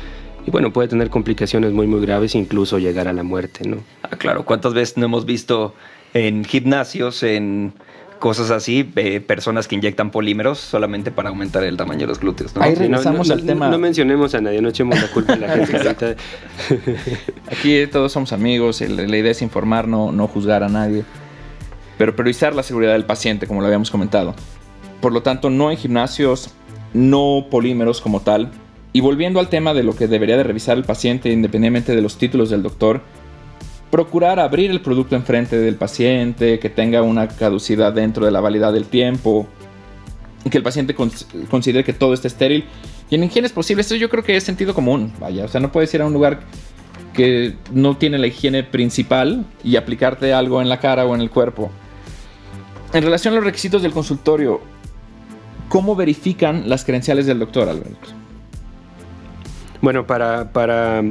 y 0.47 0.51
bueno, 0.51 0.73
puede 0.73 0.89
tener 0.89 1.11
complicaciones 1.11 1.73
muy 1.73 1.89
muy 1.89 2.01
graves, 2.01 2.35
incluso 2.37 2.79
llegar 2.79 3.09
a 3.09 3.13
la 3.13 3.25
muerte, 3.25 3.69
¿no? 3.69 3.79
Ah, 4.03 4.17
claro, 4.17 4.45
¿cuántas 4.45 4.75
veces 4.75 4.97
no 4.97 5.07
hemos 5.07 5.27
visto 5.27 5.75
en 6.15 6.45
gimnasios, 6.45 7.25
en 7.25 7.73
cosas 8.19 8.51
así, 8.51 8.91
eh, 8.97 9.21
personas 9.21 9.69
que 9.69 9.75
inyectan 9.75 10.11
polímeros 10.11 10.59
solamente 10.59 11.11
para 11.11 11.29
aumentar 11.29 11.63
el 11.65 11.77
tamaño 11.77 12.01
de 12.01 12.07
los 12.07 12.21
glúteos. 12.21 12.55
¿no? 12.57 12.63
Ahí 12.63 12.73
Sí, 12.75 12.81
no, 12.83 12.97
regresamos 12.97 13.29
no, 13.29 13.35
al 13.35 13.41
no, 13.41 13.47
tema. 13.47 13.69
No 13.69 13.79
mencionemos 13.79 14.35
a 14.35 14.41
nadie, 14.41 14.61
no 14.63 14.69
echemos 14.71 15.01
la 15.01 15.09
culpa 15.09 15.35
a 15.35 15.37
la 15.37 15.49
gente. 15.49 15.77
ahorita. 15.77 16.17
Aquí 17.51 17.87
todos 17.89 18.13
somos 18.13 18.33
amigos, 18.33 18.81
el- 18.81 18.97
la 19.11 19.17
idea 19.17 19.31
es 19.33 19.43
informar, 19.43 19.89
no, 19.89 20.13
no 20.13 20.27
juzgar 20.29 20.63
a 20.63 20.69
nadie. 20.69 21.05
Pero 21.99 22.15
priorizar 22.15 22.55
la 22.55 22.63
seguridad 22.63 22.93
del 22.93 23.05
paciente, 23.05 23.47
como 23.47 23.61
lo 23.61 23.67
habíamos 23.67 23.91
comentado. 23.91 24.35
Por 25.01 25.13
lo 25.13 25.23
tanto, 25.23 25.51
no 25.51 25.71
en 25.71 25.77
gimnasios, 25.79 26.51
no 26.93 27.47
polímeros 27.51 28.01
como 28.01 28.21
tal. 28.21 28.51
Y 28.93 29.01
volviendo 29.01 29.41
al 29.41 29.49
tema 29.49 29.75
de 29.75 29.83
lo 29.83 29.95
que 29.95 30.07
debería 30.09 30.37
de 30.37 30.43
revisar 30.43 30.77
el 30.77 30.85
paciente, 30.85 31.31
independientemente 31.31 31.95
de 31.95 32.03
los 32.03 32.19
títulos 32.19 32.51
del 32.51 32.63
doctor, 32.63 33.03
procurar 33.91 34.41
abrir 34.41 34.71
el 34.71 34.81
producto 34.81 35.17
enfrente 35.17 35.57
del 35.59 35.77
paciente, 35.77 36.59
que 36.59 36.69
tenga 36.71 37.03
una 37.03 37.29
caducidad 37.29 37.93
dentro 37.93 38.25
de 38.25 38.33
la 38.33 38.41
validad 38.41 38.73
del 38.73 38.87
tiempo, 38.87 39.47
que 40.51 40.59
el 40.59 40.63
paciente 40.63 40.95
cons- 40.97 41.27
considere 41.49 41.85
que 41.85 41.93
todo 41.93 42.15
está 42.15 42.29
estéril. 42.29 42.65
Y 43.11 43.15
en 43.15 43.25
higiene 43.25 43.47
es 43.47 43.53
posible, 43.53 43.83
esto 43.83 43.95
yo 43.95 44.09
creo 44.09 44.25
que 44.25 44.37
es 44.37 44.43
sentido 44.43 44.75
común, 44.75 45.13
vaya, 45.21 45.45
o 45.45 45.49
sea, 45.49 45.61
no 45.61 45.71
puedes 45.71 45.93
ir 45.95 46.03
a 46.03 46.07
un 46.07 46.13
lugar 46.13 46.41
que 47.15 47.55
no 47.73 47.97
tiene 47.97 48.19
la 48.19 48.27
higiene 48.27 48.63
principal 48.65 49.47
y 49.65 49.77
aplicarte 49.77 50.35
algo 50.35 50.61
en 50.61 50.69
la 50.69 50.81
cara 50.81 51.07
o 51.07 51.15
en 51.15 51.21
el 51.21 51.31
cuerpo. 51.31 51.71
En 52.93 53.03
relación 53.03 53.33
a 53.35 53.37
los 53.37 53.45
requisitos 53.45 53.83
del 53.83 53.93
consultorio, 53.93 54.61
¿cómo 55.69 55.95
verifican 55.97 56.69
las 56.69 56.85
credenciales 56.85 57.27
del 57.27 57.39
doctor, 57.39 57.69
Alberto? 57.69 58.09
Bueno, 59.81 60.07
para, 60.07 60.53
para, 60.53 61.03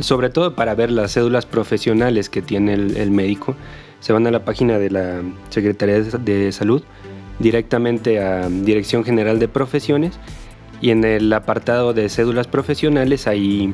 sobre 0.00 0.30
todo 0.30 0.54
para 0.54 0.74
ver 0.74 0.90
las 0.90 1.12
cédulas 1.12 1.46
profesionales 1.46 2.28
que 2.28 2.42
tiene 2.42 2.74
el, 2.74 3.10
médico, 3.10 3.54
se 4.00 4.12
van 4.12 4.26
a 4.26 4.30
la 4.30 4.44
página 4.44 4.78
de 4.78 4.90
la 4.90 5.22
Secretaría 5.48 6.00
de, 6.00 6.52
Salud, 6.52 6.82
directamente 7.38 8.20
a 8.20 8.48
Dirección 8.48 9.04
General 9.04 9.38
de 9.38 9.48
Profesiones, 9.48 10.18
y 10.80 10.90
en 10.90 11.04
el 11.04 11.32
apartado 11.32 11.94
de 11.94 12.08
cédulas 12.08 12.46
profesionales 12.46 13.26
ahí 13.26 13.72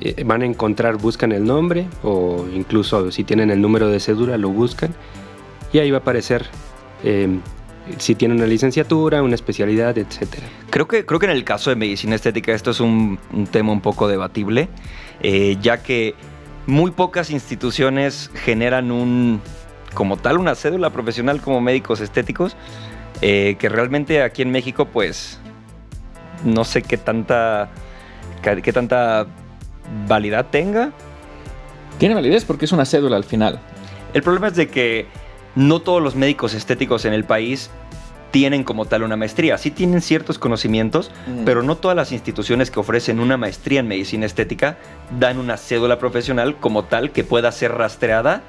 eh, 0.00 0.24
van 0.24 0.42
a 0.42 0.46
encontrar, 0.46 0.96
buscan 0.96 1.30
el 1.30 1.44
nombre, 1.44 1.86
o 2.02 2.46
incluso 2.52 3.12
si 3.12 3.22
tienen 3.22 3.50
el 3.50 3.60
número 3.60 3.88
de 3.88 4.00
cédula 4.00 4.36
lo 4.36 4.50
buscan, 4.50 4.92
y 5.72 5.78
ahí 5.78 5.90
va 5.90 5.98
a 5.98 6.00
aparecer 6.00 6.46
eh, 7.04 7.28
si 7.98 8.16
tienen 8.16 8.38
una 8.38 8.46
licenciatura, 8.46 9.22
una 9.22 9.36
especialidad, 9.36 9.96
etcétera. 9.96 10.46
Creo 10.70 10.88
que, 10.88 11.06
creo 11.06 11.20
que 11.20 11.26
en 11.26 11.32
el 11.32 11.44
caso 11.44 11.70
de 11.70 11.76
medicina 11.76 12.16
estética 12.16 12.52
esto 12.52 12.72
es 12.72 12.80
un 12.80 13.18
tema 13.52 13.70
un 13.72 13.80
poco 13.80 14.08
debatible, 14.08 14.68
eh, 15.20 15.56
ya 15.60 15.82
que 15.82 16.14
muy 16.66 16.90
pocas 16.90 17.30
instituciones 17.30 18.30
generan 18.34 18.90
un, 18.90 19.40
como 19.94 20.16
tal, 20.16 20.38
una 20.38 20.54
cédula 20.54 20.90
profesional 20.90 21.40
como 21.40 21.60
médicos 21.60 22.00
estéticos, 22.00 22.56
eh, 23.20 23.56
que 23.58 23.68
realmente 23.68 24.22
aquí 24.22 24.42
en 24.42 24.50
México, 24.50 24.86
pues, 24.86 25.38
no 26.44 26.64
sé 26.64 26.82
qué 26.82 26.96
tanta, 26.98 27.70
qué, 28.42 28.72
tanta 28.72 29.26
validad 30.06 30.46
tenga. 30.50 30.92
Tiene 31.98 32.14
validez 32.14 32.44
porque 32.44 32.64
es 32.64 32.72
una 32.72 32.84
cédula 32.84 33.16
al 33.16 33.24
final. 33.24 33.60
El 34.12 34.22
problema 34.22 34.48
es 34.48 34.56
de 34.56 34.68
que 34.68 35.06
no 35.54 35.80
todos 35.80 36.02
los 36.02 36.16
médicos 36.16 36.54
estéticos 36.54 37.04
en 37.04 37.12
el 37.12 37.24
país 37.24 37.70
tienen 38.34 38.64
como 38.64 38.84
tal 38.84 39.04
una 39.04 39.16
maestría. 39.16 39.56
Sí 39.58 39.70
tienen 39.70 40.00
ciertos 40.00 40.40
conocimientos, 40.40 41.12
Mm. 41.28 41.44
pero 41.44 41.62
no 41.62 41.76
todas 41.76 41.96
las 41.96 42.10
instituciones 42.10 42.68
que 42.72 42.80
ofrecen 42.80 43.20
una 43.20 43.36
maestría 43.36 43.78
en 43.78 43.86
medicina 43.86 44.26
estética 44.26 44.76
dan 45.20 45.38
una 45.38 45.56
cédula 45.56 46.00
profesional 46.00 46.56
como 46.58 46.82
tal 46.82 47.12
que 47.12 47.22
pueda 47.22 47.52
ser 47.52 47.70
rastreada 47.70 48.42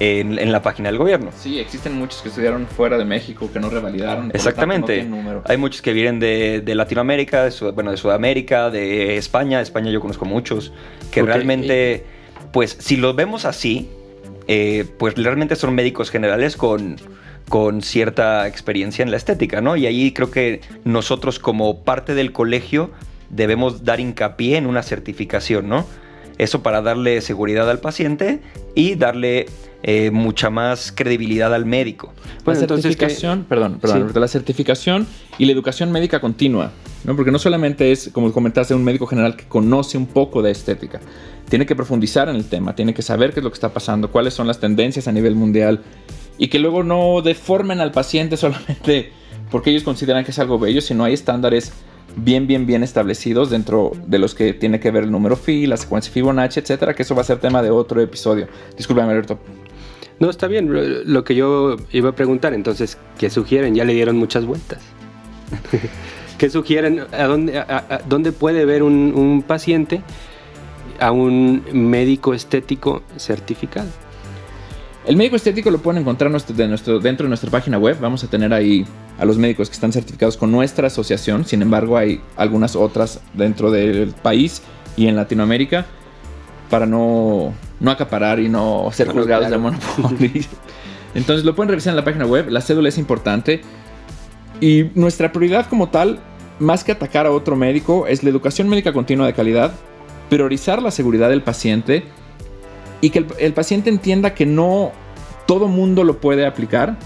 en, 0.00 0.38
en 0.38 0.50
la 0.50 0.62
página 0.62 0.88
del 0.88 0.96
gobierno. 0.96 1.30
Sí, 1.36 1.58
existen 1.58 1.92
muchos 1.98 2.22
que 2.22 2.30
estudiaron 2.30 2.66
fuera 2.68 2.96
de 2.96 3.04
México 3.04 3.50
que 3.52 3.60
no 3.60 3.68
revalidaron. 3.68 4.28
lo 4.28 4.32
tanto, 4.32 4.36
Exactamente. 4.38 5.04
no. 5.04 5.42
Hay 5.44 5.58
muchos 5.58 5.82
que 5.82 5.92
vienen 5.92 6.20
de, 6.20 6.62
de 6.64 6.74
Latinoamérica, 6.74 7.44
de, 7.44 7.50
Sud- 7.50 7.74
bueno, 7.74 7.90
de 7.90 7.98
Sudamérica, 7.98 8.70
de 8.70 9.18
España. 9.18 9.60
España 9.60 9.90
yo 9.90 10.00
conozco 10.00 10.24
muchos 10.24 10.72
que 11.10 11.20
realmente, 11.22 12.06
pues 12.50 12.78
si 12.80 12.96
los 12.96 13.14
vemos 13.14 13.44
así, 13.44 13.90
eh, 14.46 14.86
pues 14.98 15.16
realmente 15.16 15.54
son 15.54 15.74
médicos 15.74 16.10
generales 16.10 16.56
con, 16.56 16.96
con 17.48 17.82
cierta 17.82 18.46
experiencia 18.46 19.02
en 19.02 19.10
la 19.10 19.16
estética, 19.16 19.60
¿no? 19.60 19.76
Y 19.76 19.86
ahí 19.86 20.12
creo 20.12 20.30
que 20.30 20.60
nosotros 20.84 21.38
como 21.38 21.82
parte 21.82 22.14
del 22.14 22.32
colegio 22.32 22.90
debemos 23.30 23.84
dar 23.84 24.00
hincapié 24.00 24.56
en 24.56 24.66
una 24.66 24.82
certificación, 24.82 25.68
¿no? 25.68 25.86
Eso 26.38 26.62
para 26.62 26.82
darle 26.82 27.20
seguridad 27.20 27.68
al 27.68 27.80
paciente 27.80 28.40
y 28.74 28.94
darle 28.94 29.46
eh, 29.82 30.10
mucha 30.10 30.50
más 30.50 30.92
credibilidad 30.92 31.54
al 31.54 31.64
médico. 31.64 32.12
la 32.16 32.42
Bueno, 32.44 32.60
entonces, 32.60 32.96
¿qué- 32.96 33.00
certificación, 33.06 33.44
perdón, 33.48 33.78
perdón, 33.80 33.96
Sí. 33.96 34.00
Alberto, 34.02 34.20
la 34.20 34.28
certificación 34.28 35.06
y 35.38 35.46
la 35.46 35.52
educación 35.52 35.92
médica 35.92 36.20
continua, 36.20 36.72
¿no? 37.04 37.14
Porque 37.16 37.30
no 37.30 37.38
solamente 37.38 37.92
es, 37.92 38.10
como 38.12 38.32
comentaste, 38.32 38.74
un 38.74 38.82
médico 38.84 39.06
general 39.06 39.36
que 39.36 39.44
conoce 39.44 39.96
un 39.96 40.06
poco 40.06 40.42
de 40.42 40.50
estética, 40.50 41.00
tiene 41.48 41.64
que 41.64 41.74
profundizar 41.76 42.28
en 42.28 42.36
el 42.36 42.44
tema, 42.44 42.74
tiene 42.74 42.92
que 42.92 43.02
saber 43.02 43.32
qué 43.32 43.40
es 43.40 43.44
lo 43.44 43.50
que 43.50 43.54
está 43.54 43.72
pasando, 43.72 44.10
cuáles 44.10 44.34
son 44.34 44.46
las 44.48 44.58
tendencias 44.60 45.06
a 45.08 45.12
nivel 45.12 45.34
mundial 45.36 45.80
y 46.38 46.48
que 46.48 46.58
luego 46.58 46.82
no 46.82 47.20
deformen 47.20 47.80
al 47.80 47.90
paciente 47.90 48.36
solamente 48.36 49.12
porque 49.50 49.70
ellos 49.70 49.82
consideran 49.82 50.24
que 50.24 50.30
es 50.30 50.38
algo 50.38 50.58
bello, 50.58 50.80
sino 50.80 51.04
hay 51.04 51.14
estándares 51.14 51.72
bien, 52.16 52.46
bien, 52.46 52.66
bien 52.66 52.82
establecidos 52.82 53.50
dentro 53.50 53.92
de 54.06 54.18
los 54.18 54.34
que 54.34 54.52
tiene 54.52 54.80
que 54.80 54.90
ver 54.90 55.04
el 55.04 55.10
número 55.10 55.36
Phi, 55.36 55.66
la 55.66 55.76
secuencia 55.76 56.12
Fibonacci, 56.12 56.60
etcétera, 56.60 56.94
que 56.94 57.02
eso 57.02 57.14
va 57.14 57.22
a 57.22 57.24
ser 57.24 57.38
tema 57.38 57.62
de 57.62 57.70
otro 57.70 58.00
episodio. 58.00 58.48
Discúlpame, 58.76 59.12
Alberto. 59.12 59.38
No, 60.18 60.30
está 60.30 60.48
bien. 60.48 60.68
Lo, 61.12 61.24
que 61.24 61.34
yo 61.34 61.76
iba 61.92 62.10
a 62.10 62.14
preguntar, 62.14 62.52
entonces, 62.52 62.98
¿qué 63.18 63.30
sugieren? 63.30 63.74
Ya 63.74 63.84
le 63.84 63.94
dieron 63.94 64.16
muchas 64.16 64.44
vueltas. 64.44 64.80
¿Qué 66.38 66.50
sugieren? 66.50 67.04
¿A 67.12 67.26
dónde, 68.08 68.32
puede 68.32 68.64
ver 68.64 68.82
un 68.82 69.44
paciente 69.46 70.02
a 71.00 71.12
un 71.12 71.62
médico 71.72 72.34
estético 72.34 73.02
certificado? 73.16 73.88
El 75.08 75.16
médico 75.16 75.36
estético 75.36 75.70
lo 75.70 75.78
pueden 75.78 76.02
encontrar 76.02 76.30
nuestro- 76.30 76.54
de 76.54 76.68
nuestro- 76.68 77.00
dentro 77.00 77.24
de 77.24 77.28
nuestra 77.28 77.50
página 77.50 77.78
web. 77.78 77.96
Vamos 77.98 78.22
a 78.24 78.26
tener 78.28 78.52
ahí 78.52 78.84
a 79.18 79.24
los 79.24 79.38
médicos 79.38 79.70
que 79.70 79.74
están 79.74 79.90
certificados 79.90 80.36
con 80.36 80.52
nuestra 80.52 80.88
asociación. 80.88 81.46
Sin 81.46 81.62
embargo, 81.62 81.96
hay 81.96 82.20
algunas 82.36 82.76
otras 82.76 83.20
dentro 83.32 83.70
del 83.70 84.08
país 84.22 84.60
y 84.96 85.06
en 85.06 85.16
Latinoamérica 85.16 85.86
para 86.68 86.84
no, 86.84 87.54
no 87.80 87.90
acaparar 87.90 88.38
y 88.38 88.50
no 88.50 88.90
ser 88.92 89.06
Claro, 89.06 89.20
juzgados 89.22 89.46
claro. 89.48 89.62
de 89.62 89.70
monopolio. 89.70 90.42
Entonces 91.14 91.42
lo 91.46 91.54
pueden 91.56 91.70
revisar 91.70 91.92
en 91.92 91.96
la 91.96 92.04
página 92.04 92.26
web. 92.26 92.50
La 92.50 92.60
cédula 92.60 92.90
es 92.90 92.98
importante. 92.98 93.62
Y 94.60 94.90
nuestra 94.94 95.32
prioridad 95.32 95.66
como 95.70 95.88
tal, 95.88 96.18
más 96.58 96.84
que 96.84 96.92
atacar 96.92 97.24
a 97.24 97.30
otro 97.30 97.56
médico, 97.56 98.06
es 98.06 98.22
la 98.22 98.28
educación 98.28 98.68
médica 98.68 98.92
continua 98.92 99.26
de 99.26 99.32
calidad, 99.32 99.72
priorizar 100.28 100.82
la 100.82 100.90
seguridad 100.90 101.30
del 101.30 101.40
paciente 101.42 102.04
y 103.00 103.10
que 103.10 103.20
el, 103.20 103.26
el 103.38 103.52
paciente 103.52 103.90
entienda 103.90 104.34
que 104.34 104.46
no 104.46 104.92
todo 105.46 105.68
mundo 105.68 106.04
lo 106.04 106.20
puede 106.20 106.46
aplicar 106.46 106.96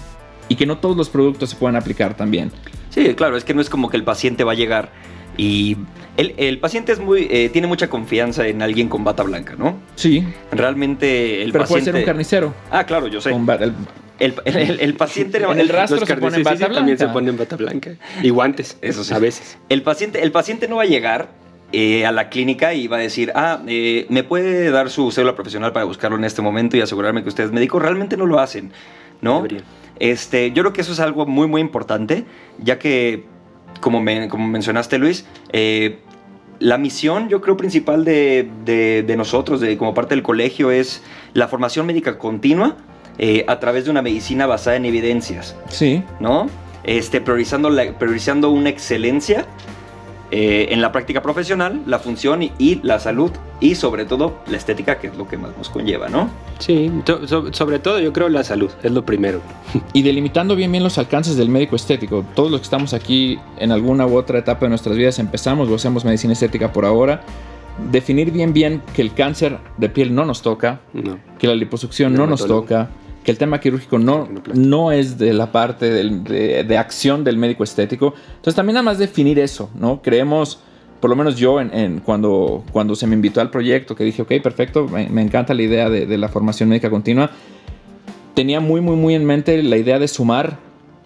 y 0.49 0.55
que 0.55 0.65
no 0.65 0.77
todos 0.77 0.97
los 0.97 1.09
productos 1.09 1.51
se 1.51 1.55
pueden 1.55 1.75
aplicar 1.75 2.15
también. 2.15 2.51
Sí, 2.89 3.13
claro, 3.15 3.37
es 3.37 3.43
que 3.43 3.53
no 3.53 3.61
es 3.61 3.69
como 3.69 3.89
que 3.89 3.97
el 3.97 4.03
paciente 4.03 4.43
va 4.43 4.51
a 4.51 4.55
llegar 4.55 4.91
y 5.37 5.77
el, 6.17 6.35
el 6.37 6.59
paciente 6.59 6.91
es 6.91 6.99
muy, 6.99 7.27
eh, 7.31 7.49
tiene 7.51 7.67
mucha 7.67 7.89
confianza 7.89 8.45
en 8.47 8.61
alguien 8.61 8.87
con 8.89 9.03
bata 9.03 9.23
blanca, 9.23 9.55
¿no? 9.57 9.77
Sí, 9.95 10.23
Realmente 10.51 11.41
el 11.43 11.51
pero 11.51 11.65
puede 11.65 11.79
paciente... 11.81 11.91
ser 11.91 11.95
un 12.01 12.05
carnicero. 12.05 12.53
Ah, 12.71 12.85
claro, 12.85 13.07
yo 13.07 13.19
sé. 13.21 13.31
con 13.31 13.49
el- 13.49 13.73
El, 14.19 14.35
el- 14.45 14.79
el 14.79 14.93
paciente... 14.95 15.39
En 15.43 15.59
el 15.59 15.69
rastro 15.69 15.99
Los 15.99 16.07
se 16.07 16.17
pone 16.17 16.43
bata 16.43 16.69
también 16.69 16.97
se 16.97 17.05
blanca. 17.05 17.13
ponen 17.13 17.37
bata 17.37 17.55
blanca. 17.55 17.91
Y 18.21 18.29
guantes, 18.29 18.77
Eso 18.81 19.03
sí. 19.03 19.13
a 19.13 19.17
veces. 19.19 19.57
El 19.69 19.81
paciente, 19.81 20.21
el 20.21 20.31
paciente 20.31 20.67
no 20.67 20.75
va 20.77 20.83
a 20.83 20.85
llegar 20.85 21.29
eh, 21.73 22.05
a 22.05 22.11
la 22.11 22.29
clínica 22.29 22.73
y 22.73 22.87
va 22.87 22.97
a 22.97 22.99
decir, 22.99 23.31
ah, 23.35 23.61
eh, 23.67 24.05
¿me 24.09 24.23
puede 24.23 24.69
dar 24.71 24.89
su 24.89 25.11
cédula 25.11 25.35
profesional 25.35 25.73
para 25.73 25.85
buscarlo 25.85 26.17
en 26.17 26.23
este 26.23 26.41
momento 26.41 26.77
y 26.77 26.81
asegurarme 26.81 27.23
que 27.23 27.29
usted 27.29 27.43
es 27.45 27.51
médico? 27.51 27.79
Realmente 27.79 28.15
no 28.15 28.25
lo 28.25 28.39
hacen, 28.39 28.71
¿no? 29.21 29.41
Este, 29.99 30.51
yo 30.51 30.63
creo 30.63 30.73
que 30.73 30.81
eso 30.81 30.91
es 30.93 30.99
algo 30.99 31.25
muy, 31.25 31.47
muy 31.47 31.61
importante, 31.61 32.25
ya 32.59 32.79
que, 32.79 33.25
como, 33.81 34.01
me- 34.01 34.27
como 34.29 34.47
mencionaste, 34.47 34.97
Luis, 34.97 35.25
eh, 35.51 35.99
la 36.59 36.77
misión, 36.77 37.27
yo 37.29 37.41
creo, 37.41 37.57
principal 37.57 38.05
de, 38.05 38.47
de- 38.65 39.03
de 39.03 39.17
nosotros, 39.17 39.59
de, 39.59 39.77
como 39.77 39.93
parte 39.93 40.15
del 40.15 40.23
colegio, 40.23 40.71
es 40.71 41.03
la 41.33 41.47
formación 41.47 41.85
médica 41.85 42.17
continua 42.17 42.77
eh, 43.17 43.45
a 43.47 43.59
través 43.59 43.85
de 43.85 43.91
una 43.91 44.01
medicina 44.01 44.45
basada 44.47 44.75
en 44.77 44.85
evidencias. 44.85 45.55
Sí, 45.69 46.03
¿no? 46.19 46.47
Este, 46.83 47.21
priorizando, 47.21 47.69
la- 47.69 47.97
priorizando 47.97 48.49
una 48.49 48.69
excelencia 48.69 49.45
eh, 50.35 50.69
en 50.73 50.81
la 50.81 50.91
práctica 50.91 51.21
profesional, 51.21 51.81
la 51.85 51.99
función 51.99 52.41
y, 52.41 52.51
y 52.57 52.79
la 52.81 52.97
salud 52.99 53.29
y 53.59 53.75
sobre 53.75 54.05
todo 54.05 54.39
la 54.47 54.57
estética, 54.57 54.97
que 54.97 55.05
es 55.07 55.15
lo 55.15 55.27
que 55.27 55.37
más 55.37 55.51
nos 55.55 55.69
conlleva, 55.69 56.09
¿no? 56.09 56.27
Sí, 56.57 56.91
so- 57.27 57.53
sobre 57.53 57.77
todo 57.77 57.99
yo 57.99 58.11
creo 58.13 58.29
la 58.29 58.43
salud, 58.43 58.71
es 58.81 58.91
lo 58.91 59.05
primero. 59.05 59.41
Y 59.93 60.01
delimitando 60.01 60.55
bien 60.55 60.71
bien 60.71 60.83
los 60.83 60.97
alcances 60.97 61.37
del 61.37 61.49
médico 61.49 61.75
estético. 61.75 62.25
Todos 62.33 62.49
los 62.49 62.61
que 62.61 62.63
estamos 62.65 62.95
aquí 62.95 63.37
en 63.59 63.71
alguna 63.71 64.07
u 64.07 64.15
otra 64.17 64.39
etapa 64.39 64.61
de 64.65 64.69
nuestras 64.69 64.97
vidas 64.97 65.19
empezamos 65.19 65.69
o 65.69 65.75
hacemos 65.75 66.03
medicina 66.03 66.33
estética 66.33 66.73
por 66.73 66.85
ahora. 66.85 67.21
Definir 67.91 68.31
bien 68.31 68.53
bien 68.53 68.81
que 68.95 69.01
el 69.03 69.13
cáncer 69.13 69.57
de 69.77 69.89
piel 69.89 70.13
no 70.15 70.25
nos 70.25 70.41
toca, 70.41 70.79
No. 70.93 71.19
que 71.37 71.45
la 71.47 71.53
liposucción 71.55 72.13
no 72.13 72.25
nos 72.27 72.45
toca, 72.45 72.89
que 73.23 73.31
el 73.31 73.37
tema 73.37 73.59
quirúrgico 73.59 73.97
no, 73.99 74.27
no 74.53 74.91
es 74.91 75.17
de 75.17 75.33
la 75.33 75.51
parte 75.51 75.89
del- 75.89 76.23
de, 76.23 76.63
de 76.63 76.77
acción 76.77 77.23
del 77.23 77.37
médico 77.37 77.63
estético. 77.63 78.13
Entonces 78.35 78.55
también 78.55 78.73
nada 78.75 78.83
más 78.83 78.97
definir 78.97 79.39
eso, 79.39 79.69
¿no? 79.75 80.01
Creemos, 80.01 80.59
por 80.99 81.09
lo 81.09 81.15
menos 81.15 81.37
yo 81.37 81.61
en, 81.61 81.73
en 81.73 81.99
cuando, 81.99 82.63
cuando 82.71 82.95
se 82.95 83.07
me 83.07 83.15
invitó 83.15 83.39
al 83.41 83.49
proyecto, 83.49 83.95
que 83.95 84.03
dije, 84.03 84.21
ok, 84.23 84.31
perfecto, 84.43 84.87
me, 84.87 85.07
me 85.09 85.21
encanta 85.21 85.53
la 85.53 85.61
idea 85.61 85.89
de, 85.89 86.05
de 86.05 86.17
la 86.17 86.27
formación 86.27 86.67
médica 86.69 86.89
continua, 86.89 87.31
tenía 88.33 88.59
muy, 88.59 88.81
muy, 88.81 88.95
muy 88.95 89.15
en 89.15 89.23
mente 89.25 89.61
la 89.63 89.77
idea 89.77 89.99
de 89.99 90.07
sumar 90.07 90.57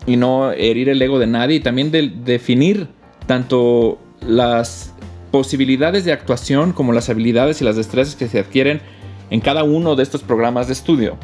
y 0.05 0.15
no 0.17 0.51
herir 0.51 0.89
el 0.89 1.01
ego 1.01 1.19
de 1.19 1.27
nadie 1.27 1.57
y 1.57 1.59
también 1.59 1.91
de 1.91 2.07
definir 2.09 2.87
tanto 3.27 3.99
las 4.25 4.93
posibilidades 5.31 6.05
de 6.05 6.13
actuación 6.13 6.71
como 6.71 6.93
las 6.93 7.09
habilidades 7.09 7.61
y 7.61 7.65
las 7.65 7.75
destrezas 7.75 8.15
que 8.15 8.27
se 8.27 8.39
adquieren 8.39 8.79
en 9.29 9.41
cada 9.41 9.65
uno 9.65 9.97
de 9.97 10.03
estos 10.03 10.23
programas 10.23 10.67
de 10.67 10.73
estudio. 10.73 11.17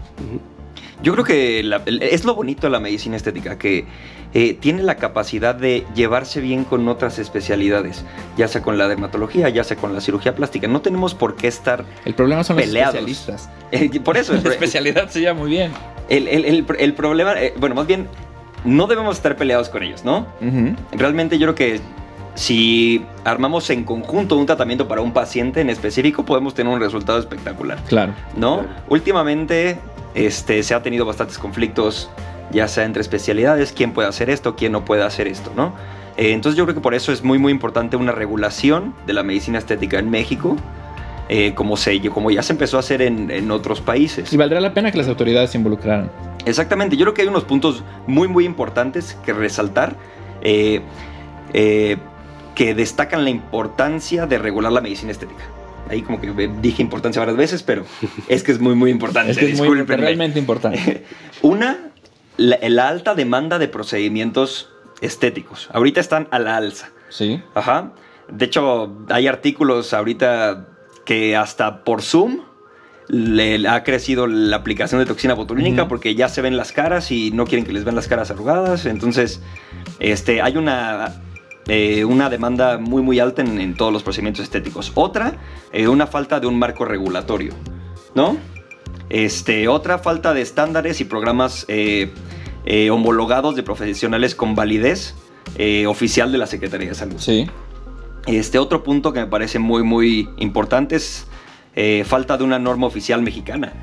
Yo 1.04 1.12
creo 1.14 1.26
que 1.26 1.62
la- 1.64 1.82
es 1.86 2.24
lo 2.26 2.34
bonito 2.34 2.66
de 2.68 2.72
la 2.72 2.80
medicina 2.80 3.16
estética, 3.18 3.58
que 3.60 3.86
eh, 4.34 4.56
tiene 4.60 4.82
la 4.82 4.96
capacidad 4.96 5.54
de 5.54 5.86
llevarse 5.94 6.42
bien 6.42 6.64
con 6.64 6.88
otras 6.88 7.20
especialidades, 7.20 8.04
ya 8.36 8.48
sea 8.48 8.62
con 8.64 8.80
la 8.80 8.88
dermatología, 8.88 9.50
ya 9.50 9.64
sea 9.64 9.78
con 9.78 9.94
la 9.94 10.02
cirugía 10.02 10.34
plástica. 10.34 10.68
No 10.68 10.82
tenemos 10.82 11.14
por 11.14 11.36
qué 11.36 11.48
estar... 11.48 11.86
El 12.06 12.16
problema 12.16 12.44
son 12.44 12.56
Peleados. 12.56 12.96
los 13.00 13.12
especialistas. 13.12 13.50
eh, 13.72 14.00
por 14.00 14.18
eso, 14.18 14.34
La 14.44 14.50
especialidad 14.50 15.10
se 15.10 15.22
llama 15.22 15.42
muy 15.42 15.52
bien. 15.52 15.72
el- 16.10 16.28
el- 16.28 16.46
el- 16.46 16.66
el 16.80 16.94
problema, 16.94 17.34
eh, 17.40 17.54
bueno, 17.60 17.76
más 17.76 17.86
bien, 17.86 18.08
no 18.66 18.88
debemos 18.88 19.18
estar 19.18 19.36
peleados 19.36 19.70
con 19.70 19.84
ellos, 19.84 20.04
¿no? 20.06 20.26
Realmente 20.94 21.38
yo 21.38 21.48
creo 21.48 21.56
que 21.56 21.82
si 22.36 23.06
armamos 23.26 23.70
en 23.70 23.84
conjunto 23.84 24.36
un 24.38 24.46
tratamiento 24.48 24.88
para 24.88 25.02
un 25.02 25.14
paciente 25.14 25.62
en 25.62 25.70
específico, 25.70 26.26
podemos 26.26 26.54
tener 26.56 26.74
un 26.74 26.80
resultado 26.80 27.20
espectacular. 27.20 27.78
Claro. 27.88 28.14
¿no? 28.36 28.60
Claro. 28.62 28.74
Últimamente 28.90 29.78
este, 30.14 30.64
se 30.64 30.74
ha 30.74 30.82
tenido 30.84 31.06
bastantes 31.06 31.38
conflictos, 31.38 32.10
ya 32.52 32.68
sea 32.68 32.86
entre 32.86 33.02
especialidades, 33.02 33.74
quién 33.74 33.94
puede 33.94 34.08
hacer 34.08 34.30
esto, 34.30 34.56
quién 34.56 34.72
no 34.72 34.86
puede 34.86 35.04
hacer 35.04 35.28
esto, 35.28 35.52
¿no? 35.56 35.74
Eh, 36.18 36.32
entonces 36.34 36.58
yo 36.58 36.66
creo 36.66 36.76
que 36.76 36.82
por 36.82 36.94
eso 36.94 37.12
es 37.12 37.24
muy 37.24 37.40
muy 37.40 37.52
importante 37.52 37.96
una 37.98 38.12
regulación 38.12 38.94
de 39.08 39.14
la 39.14 39.24
medicina 39.24 39.58
estética 39.58 40.00
en 40.00 40.10
México, 40.10 40.56
eh, 41.30 41.54
como, 41.56 41.78
se, 41.78 42.00
como 42.10 42.30
ya 42.32 42.44
se 42.44 42.54
empezó 42.54 42.78
a 42.78 42.82
hacer 42.82 43.02
en, 43.02 43.32
en 43.32 43.50
otros 43.52 43.82
países. 43.82 44.32
Y 44.32 44.38
valdrá 44.38 44.60
la 44.62 44.74
pena 44.74 44.92
que 44.92 44.98
las 44.98 45.08
autoridades 45.08 45.52
se 45.52 45.58
involucraran. 45.58 46.12
Exactamente, 46.46 46.98
yo 46.98 47.06
creo 47.06 47.14
que 47.14 47.22
hay 47.24 47.28
unos 47.28 47.46
puntos 47.46 47.84
muy 48.08 48.28
muy 48.28 48.46
importantes 48.46 49.18
que 49.26 49.34
resaltar. 49.34 49.96
eh, 50.42 50.82
eh, 51.54 51.98
que 52.56 52.76
destacan 52.76 53.24
la 53.24 53.32
importancia 53.32 54.28
de 54.28 54.38
regular 54.38 54.72
la 54.72 54.82
medicina 54.82 55.12
estética. 55.12 55.44
Ahí 55.90 56.02
como 56.02 56.20
que 56.22 56.32
dije 56.62 56.82
importancia 56.82 57.20
varias 57.20 57.38
veces, 57.38 57.64
pero 57.64 57.86
es 58.28 58.44
que 58.44 58.52
es 58.52 58.60
muy 58.60 58.76
muy 58.76 58.92
importante. 58.92 59.32
Es 59.32 59.38
que 59.38 59.52
es 59.52 59.60
muy 59.60 59.82
realmente 59.82 60.40
importante. 60.40 61.06
Una, 61.42 61.92
la, 62.38 62.58
la 62.62 62.88
alta 62.88 63.16
demanda 63.16 63.60
de 63.60 63.68
procedimientos 63.68 64.70
estéticos. 65.02 65.70
Ahorita 65.74 66.00
están 66.00 66.28
a 66.32 66.40
la 66.40 66.58
alza. 66.58 66.92
Sí. 67.10 67.42
Ajá. 67.54 67.94
De 68.30 68.46
hecho, 68.46 68.98
hay 69.10 69.28
artículos 69.28 69.94
ahorita 69.94 70.68
que 71.06 71.36
hasta 71.36 71.84
por 71.84 72.02
Zoom 72.02 72.42
le 73.08 73.68
ha 73.68 73.84
crecido 73.84 74.28
la 74.28 74.58
aplicación 74.58 75.00
de 75.00 75.06
toxina 75.06 75.34
botulínica 75.34 75.88
porque 75.88 76.16
ya 76.16 76.30
se 76.30 76.42
ven 76.42 76.56
las 76.56 76.72
caras 76.72 77.12
y 77.12 77.32
no 77.32 77.46
quieren 77.46 77.66
que 77.66 77.74
les 77.74 77.84
vean 77.84 77.96
las 77.96 78.08
caras 78.08 78.32
arrugadas. 78.32 78.86
Entonces, 78.86 79.42
este, 80.00 80.42
hay 80.42 80.58
una, 80.58 81.22
eh, 81.68 82.04
una 82.06 82.30
demanda 82.30 82.78
muy 82.78 83.02
muy 83.02 83.20
alta 83.20 83.42
en, 83.42 83.60
en 83.60 83.76
todos 83.76 83.92
los 83.94 84.04
procedimientos 84.04 84.44
estéticos. 84.44 84.92
Otra, 84.96 85.38
eh, 85.72 85.88
una 85.88 86.08
falta 86.08 86.40
de 86.40 86.48
un 86.48 86.60
marco 86.60 86.86
regulatorio, 86.86 87.54
¿no? 88.16 88.38
Este, 89.10 89.68
otra 89.68 90.00
falta 90.00 90.34
de 90.34 90.42
estándares 90.42 91.00
y 91.02 91.06
programas 91.06 91.66
eh, 91.68 92.10
homologados 92.92 93.56
de 93.56 93.64
profesionales 93.64 94.36
con 94.36 94.56
validez 94.56 95.16
oficial 95.88 96.32
de 96.32 96.38
la 96.38 96.48
Secretaría 96.48 96.90
de 96.90 96.96
Salud. 96.96 97.20
Sí. 97.20 97.48
Este 98.26 98.58
otro 98.58 98.84
punto 98.84 99.14
que 99.14 99.20
me 99.20 99.28
parece 99.28 99.60
muy 99.60 99.84
muy 99.84 100.30
importante 100.38 100.96
es 100.96 101.28
falta 102.06 102.38
de 102.38 102.44
una 102.44 102.58
norma 102.58 102.88
oficial 102.88 103.22
mexicana. 103.22 103.74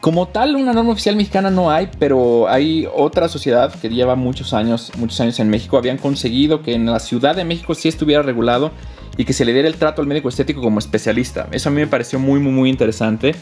Como 0.00 0.28
tal, 0.28 0.56
una 0.56 0.72
norma 0.72 0.92
oficial 0.92 1.14
mexicana 1.14 1.50
no 1.50 1.70
hay, 1.70 1.90
pero 1.98 2.48
hay 2.48 2.88
otra 2.94 3.28
sociedad 3.28 3.74
que 3.74 3.90
lleva 3.90 4.16
muchos 4.16 4.54
años, 4.54 4.90
muchos 4.96 5.20
años 5.20 5.38
en 5.40 5.50
México. 5.50 5.76
Habían 5.76 5.98
conseguido 5.98 6.62
que 6.62 6.72
en 6.72 6.86
la 6.86 7.00
Ciudad 7.00 7.36
de 7.36 7.44
México 7.44 7.74
sí 7.74 7.88
estuviera 7.88 8.22
regulado 8.22 8.72
y 9.18 9.26
que 9.26 9.34
se 9.34 9.44
le 9.44 9.52
diera 9.52 9.68
el 9.68 9.74
trato 9.74 10.00
al 10.00 10.08
médico 10.08 10.30
estético 10.30 10.62
como 10.62 10.78
especialista. 10.78 11.48
Eso 11.52 11.68
a 11.68 11.72
mí 11.72 11.82
me 11.82 11.86
pareció 11.86 12.18
muy, 12.18 12.40
muy, 12.40 12.50
muy 12.50 12.70
interesante. 12.70 13.34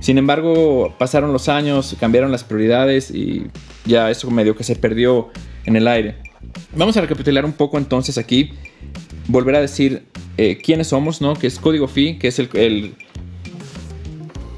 Sin 0.00 0.18
embargo, 0.18 0.92
pasaron 0.98 1.32
los 1.32 1.48
años, 1.48 1.96
cambiaron 2.00 2.32
las 2.32 2.42
prioridades 2.42 3.12
y 3.12 3.46
ya 3.84 4.10
eso 4.10 4.28
medio 4.28 4.56
que 4.56 4.64
se 4.64 4.74
perdió 4.74 5.30
en 5.66 5.76
el 5.76 5.86
aire. 5.86 6.16
Vamos 6.74 6.96
a 6.96 7.00
recapitular 7.00 7.44
un 7.44 7.52
poco 7.52 7.78
entonces 7.78 8.18
aquí. 8.18 8.50
Volver 9.28 9.54
a 9.54 9.60
decir 9.60 10.06
eh, 10.36 10.58
quiénes 10.60 10.88
somos, 10.88 11.20
¿no? 11.20 11.34
Que 11.34 11.46
es 11.46 11.60
Código 11.60 11.86
FI, 11.86 12.18
que 12.18 12.26
es 12.26 12.40
el, 12.40 12.50
el 12.54 12.94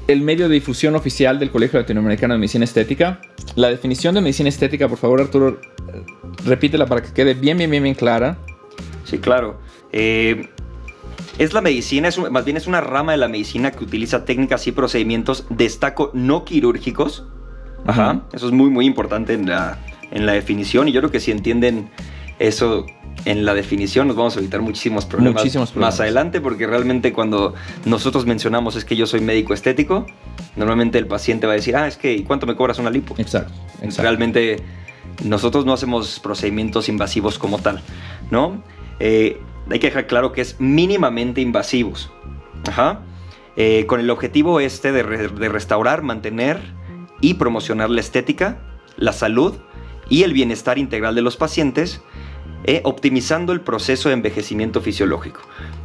el 0.07 0.21
medio 0.21 0.47
de 0.47 0.53
difusión 0.55 0.95
oficial 0.95 1.39
del 1.39 1.49
Colegio 1.51 1.79
Latinoamericano 1.79 2.33
de 2.35 2.39
Medicina 2.39 2.63
Estética. 2.65 3.19
La 3.55 3.69
definición 3.69 4.15
de 4.15 4.21
medicina 4.21 4.49
estética, 4.49 4.87
por 4.87 4.97
favor, 4.97 5.21
Arturo, 5.21 5.49
eh, 5.49 6.01
repítela 6.45 6.85
para 6.85 7.01
que 7.01 7.11
quede 7.13 7.33
bien, 7.33 7.57
bien, 7.57 7.71
bien, 7.71 7.83
bien 7.83 7.95
clara. 7.95 8.37
Sí, 9.03 9.17
claro. 9.17 9.59
Eh, 9.91 10.49
es 11.37 11.53
la 11.53 11.61
medicina, 11.61 12.07
es 12.07 12.17
un- 12.17 12.31
más 12.31 12.45
bien 12.45 12.57
es 12.57 12.67
una 12.67 12.81
rama 12.81 13.13
de 13.13 13.17
la 13.17 13.27
medicina 13.27 13.71
que 13.71 13.83
utiliza 13.83 14.25
técnicas 14.25 14.67
y 14.67 14.71
procedimientos, 14.71 15.45
destaco, 15.49 16.11
no 16.13 16.45
quirúrgicos. 16.45 17.25
Ajá. 17.85 18.21
Eso 18.33 18.47
es 18.47 18.51
muy, 18.51 18.69
muy 18.69 18.85
importante 18.85 19.33
en 19.33 19.47
la, 19.49 19.79
en 20.11 20.25
la 20.25 20.33
definición. 20.33 20.87
Y 20.87 20.91
yo 20.91 21.01
creo 21.01 21.11
que 21.11 21.19
si 21.19 21.31
entienden 21.31 21.89
eso 22.39 22.85
en 23.23 23.45
la 23.45 23.53
definición, 23.53 24.07
nos 24.07 24.15
vamos 24.15 24.35
a 24.35 24.39
evitar 24.39 24.61
muchísimos 24.61 25.05
problemas, 25.05 25.41
Muchísimos 25.41 25.71
problemas. 25.71 25.93
más 25.95 25.99
adelante, 26.01 26.41
porque 26.41 26.67
realmente 26.67 27.13
cuando 27.13 27.53
nosotros 27.85 28.25
mencionamos 28.25 28.75
es 28.75 28.85
que 28.85 28.95
yo 28.95 29.07
soy 29.07 29.21
médico 29.21 29.53
estético, 29.53 30.05
normalmente 30.55 30.97
el 30.97 31.07
paciente 31.07 31.47
va 31.47 31.53
a 31.53 31.55
decir, 31.55 31.75
ah, 31.75 31.87
es 31.87 31.97
que, 31.97 32.13
¿y 32.13 32.23
cuánto 32.23 32.45
me 32.45 32.55
cobras 32.55 32.77
una 32.77 32.89
lipo? 32.89 33.15
Exacto, 33.17 33.53
exacto. 33.81 34.01
Realmente 34.03 34.57
nosotros 35.23 35.65
no 35.65 35.73
hacemos 35.73 36.19
procedimientos 36.19 36.89
invasivos 36.89 37.39
como 37.39 37.57
tal, 37.59 37.81
¿no? 38.29 38.61
Eh, 38.99 39.39
hay 39.71 39.79
que 39.79 39.87
dejar 39.87 40.05
claro 40.07 40.31
que 40.31 40.41
es 40.41 40.57
mínimamente 40.59 41.41
invasivos. 41.41 42.11
Ajá. 42.67 43.01
Eh, 43.57 43.85
con 43.87 43.99
el 44.01 44.09
objetivo 44.09 44.59
este 44.59 44.91
de, 44.91 45.01
re- 45.01 45.27
de 45.29 45.49
restaurar, 45.49 46.01
mantener 46.03 46.59
y 47.21 47.35
promocionar 47.35 47.89
la 47.89 48.01
estética, 48.01 48.59
la 48.97 49.13
salud 49.13 49.53
y 50.09 50.23
el 50.23 50.33
bienestar 50.33 50.77
integral 50.77 51.15
de 51.15 51.21
los 51.21 51.37
pacientes, 51.37 52.01
eh, 52.67 52.81
optimizando 52.83 53.53
el 53.53 53.61
proceso 53.61 54.09
de 54.09 54.13
envejecimiento 54.13 54.81
fisiológico. 54.81 55.41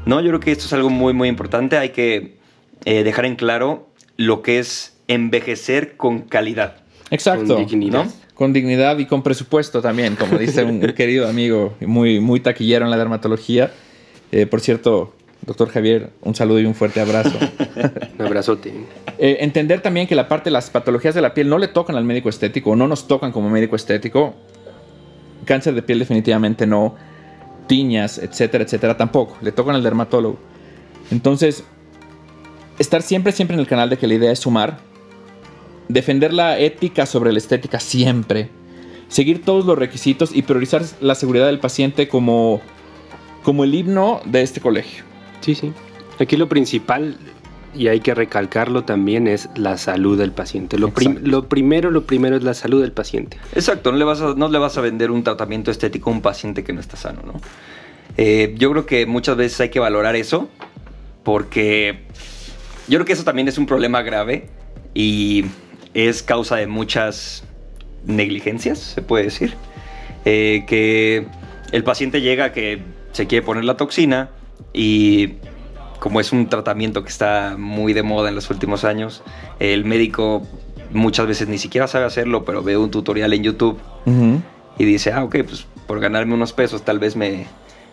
¿no? 0.07 0.21
Yo 0.21 0.29
creo 0.29 0.40
que 0.40 0.53
esto 0.53 0.64
es 0.64 0.73
algo 0.73 0.88
muy, 0.88 1.12
muy 1.12 1.29
importante. 1.29 1.77
Hay 1.77 1.90
que 1.90 2.38
eh, 2.85 3.05
dejar 3.05 3.27
en 3.27 3.37
claro 3.37 3.88
lo 4.16 4.43
que 4.43 4.59
es 4.59 4.97
envejecer 5.07 5.97
con 5.97 6.23
calidad. 6.23 6.77
Exacto. 7.11 7.55
Con 7.55 7.66
dignidad. 7.66 8.05
¿no? 8.05 8.12
Con 8.35 8.53
dignidad 8.55 8.99
y 8.99 9.07
con 9.07 9.23
presupuesto 9.23 9.83
también, 9.83 10.16
como 10.16 10.38
dice 10.38 10.64
un 10.64 10.81
querido 10.97 11.29
amigo 11.29 11.75
muy, 11.81 12.21
muy 12.21 12.40
taquillero 12.40 12.87
en 12.87 12.90
la 12.90 12.97
dermatología. 12.97 13.71
Eh, 14.33 14.47
por 14.47 14.61
cierto, 14.61 15.12
doctor 15.45 15.69
Javier, 15.69 16.11
un 16.23 16.35
saludo 16.35 16.61
y 16.61 16.64
un 16.64 16.75
fuerte 16.75 17.01
abrazo. 17.01 17.37
Un 18.19 18.27
abrazote. 18.27 18.73
Eh, 19.19 19.38
entender 19.40 19.81
también 19.81 20.07
que 20.07 20.14
la 20.14 20.29
parte 20.29 20.45
de 20.45 20.53
las 20.53 20.71
patologías 20.71 21.14
de 21.14 21.21
la 21.21 21.35
piel 21.35 21.49
no 21.49 21.59
le 21.59 21.69
tocan 21.69 21.97
al 21.97 22.05
médico 22.05 22.29
estético 22.29 22.71
o 22.71 22.77
no 22.77 22.87
nos 22.87 23.07
tocan 23.07 23.33
como 23.33 23.51
médico 23.51 23.77
estético. 23.77 24.35
Cáncer 25.44 25.74
de 25.74 25.83
piel 25.83 25.98
definitivamente 25.98 26.66
no. 26.66 26.94
Tiñas, 27.66 28.18
etcétera, 28.18 28.64
etcétera, 28.64 28.96
tampoco. 28.96 29.37
Le 29.42 29.53
tocan 29.53 29.74
al 29.74 29.83
dermatólogo. 29.83 30.38
Entonces, 31.11 31.64
estar 32.79 33.03
siempre, 33.03 33.33
siempre 33.33 33.55
en 33.55 33.61
el 33.61 33.66
canal 33.66 33.90
de 33.90 33.98
que 33.98 34.07
la 34.07 34.14
idea 34.14 34.33
es 34.33 34.40
sumar. 34.40 34.79
Defender 35.88 36.33
la 36.33 36.59
ética 36.59 37.07
sobre 37.07 37.33
la 37.33 37.38
estética 37.38 37.81
siempre. 37.81 38.48
Seguir 39.09 39.44
todos 39.44 39.64
los 39.64 39.79
requisitos 39.79 40.35
y 40.35 40.42
priorizar 40.42 40.83
la 41.00 41.14
seguridad 41.14 41.46
del 41.46 41.59
paciente 41.59 42.09
como, 42.09 42.61
como 43.42 43.64
el 43.64 43.74
himno 43.74 44.20
de 44.24 44.42
este 44.42 44.61
colegio. 44.61 45.05
Sí, 45.40 45.55
sí. 45.55 45.72
Aquí 46.18 46.37
lo 46.37 46.48
principal, 46.48 47.16
y 47.75 47.89
hay 47.89 48.01
que 48.01 48.15
recalcarlo 48.15 48.85
también, 48.85 49.27
es 49.29 49.49
la 49.55 49.77
salud 49.79 50.19
del 50.19 50.33
paciente. 50.33 50.79
Lo, 50.79 50.91
prim- 50.91 51.13
Exacto. 51.13 51.31
lo 51.31 51.49
primero, 51.49 51.91
lo 51.91 52.05
primero 52.05 52.37
es 52.37 52.43
la 52.43 52.55
salud 52.55 52.81
del 52.83 52.93
paciente. 52.93 53.37
Exacto, 53.55 53.93
no 53.93 53.99
le 53.99 54.05
vas 54.05 54.21
a, 54.21 54.35
no 54.35 54.49
le 54.49 54.59
vas 54.59 54.77
a 54.77 54.81
vender 54.81 55.11
un 55.11 55.23
tratamiento 55.23 55.71
estético 55.71 56.11
a 56.11 56.13
un 56.13 56.23
paciente 56.23 56.65
que 56.65 56.73
no 56.73 56.81
está 56.81 56.97
sano, 56.97 57.23
¿no? 57.25 57.35
Eh, 58.17 58.55
yo 58.59 58.71
creo 58.73 58.87
que 58.87 59.07
muchas 59.07 59.37
veces 59.37 59.61
hay 59.61 59.69
que 59.71 59.79
valorar 59.81 60.17
eso 60.17 60.49
porque 61.23 62.01
yo 62.89 62.99
creo 62.99 63.05
que 63.07 63.13
eso 63.13 63.25
también 63.25 63.49
es 63.49 63.57
un 63.59 63.67
problema 63.67 64.03
grave 64.03 64.49
y 64.95 65.45
es 65.95 66.23
causa 66.23 66.57
de 66.57 66.67
muchas 66.67 67.45
negligencias, 68.05 68.79
se 68.79 69.03
puede 69.03 69.25
decir. 69.25 69.55
Eh, 70.25 70.65
que 70.67 71.27
el 71.73 71.85
paciente 71.85 72.21
llega 72.21 72.53
que 72.53 72.83
se 73.13 73.27
quiere 73.27 73.45
poner 73.45 73.65
la 73.65 73.77
toxina 73.77 74.31
y 74.73 75.35
como 76.01 76.19
es 76.19 76.33
un 76.33 76.49
tratamiento 76.49 77.05
que 77.05 77.11
está 77.11 77.55
muy 77.57 77.93
de 77.93 78.03
moda 78.03 78.31
en 78.31 78.35
los 78.35 78.51
últimos 78.51 78.85
años, 78.85 79.23
el 79.61 79.85
médico 79.85 80.43
muchas 80.91 81.27
veces 81.27 81.47
ni 81.47 81.59
siquiera 81.59 81.87
sabe 81.87 82.07
hacerlo, 82.07 82.45
pero 82.45 82.63
ve 82.63 82.77
un 82.77 82.91
tutorial 82.91 83.33
en 83.33 83.45
YouTube 83.45 83.79
y 84.79 84.85
dice, 84.85 85.13
ah, 85.13 85.23
ok, 85.23 85.37
pues 85.47 85.67
por 85.87 86.01
ganarme 86.01 86.35
unos 86.35 86.53
pesos 86.53 86.83
tal 86.83 86.99
vez 86.99 87.17
me, 87.17 87.47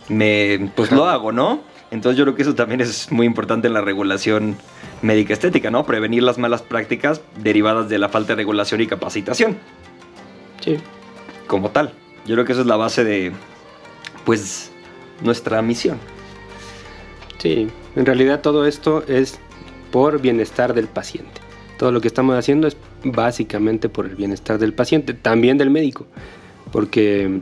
me 0.07 0.71
pues 0.75 0.91
lo 0.91 1.07
hago, 1.07 1.31
¿no? 1.31 1.61
Entonces 1.91 2.17
yo 2.17 2.25
creo 2.25 2.35
que 2.35 2.41
eso 2.41 2.55
también 2.55 2.81
es 2.81 3.11
muy 3.11 3.25
importante 3.25 3.67
en 3.67 3.73
la 3.73 3.81
regulación 3.81 4.57
médica 5.01 5.33
estética, 5.33 5.69
¿no? 5.69 5.85
Prevenir 5.85 6.23
las 6.23 6.37
malas 6.37 6.61
prácticas 6.61 7.21
derivadas 7.41 7.87
de 7.89 7.97
la 7.97 8.09
falta 8.09 8.33
de 8.33 8.37
regulación 8.37 8.81
y 8.81 8.87
capacitación. 8.87 9.57
Sí. 10.63 10.77
Como 11.45 11.69
tal. 11.69 11.93
Yo 12.25 12.35
creo 12.35 12.45
que 12.45 12.51
eso 12.53 12.61
es 12.61 12.67
la 12.67 12.75
base 12.75 13.03
de, 13.03 13.31
pues, 14.25 14.71
nuestra 15.21 15.61
misión. 15.61 15.97
Sí, 17.37 17.67
en 17.95 18.05
realidad 18.05 18.41
todo 18.41 18.65
esto 18.65 19.03
es 19.07 19.39
por 19.91 20.21
bienestar 20.21 20.73
del 20.73 20.87
paciente. 20.87 21.41
Todo 21.77 21.91
lo 21.91 22.01
que 22.01 22.07
estamos 22.07 22.35
haciendo 22.35 22.67
es 22.67 22.75
básicamente 23.03 23.89
por 23.89 24.05
el 24.05 24.15
bienestar 24.15 24.57
del 24.57 24.73
paciente, 24.73 25.13
también 25.13 25.57
del 25.57 25.69
médico, 25.69 26.07
porque 26.71 27.41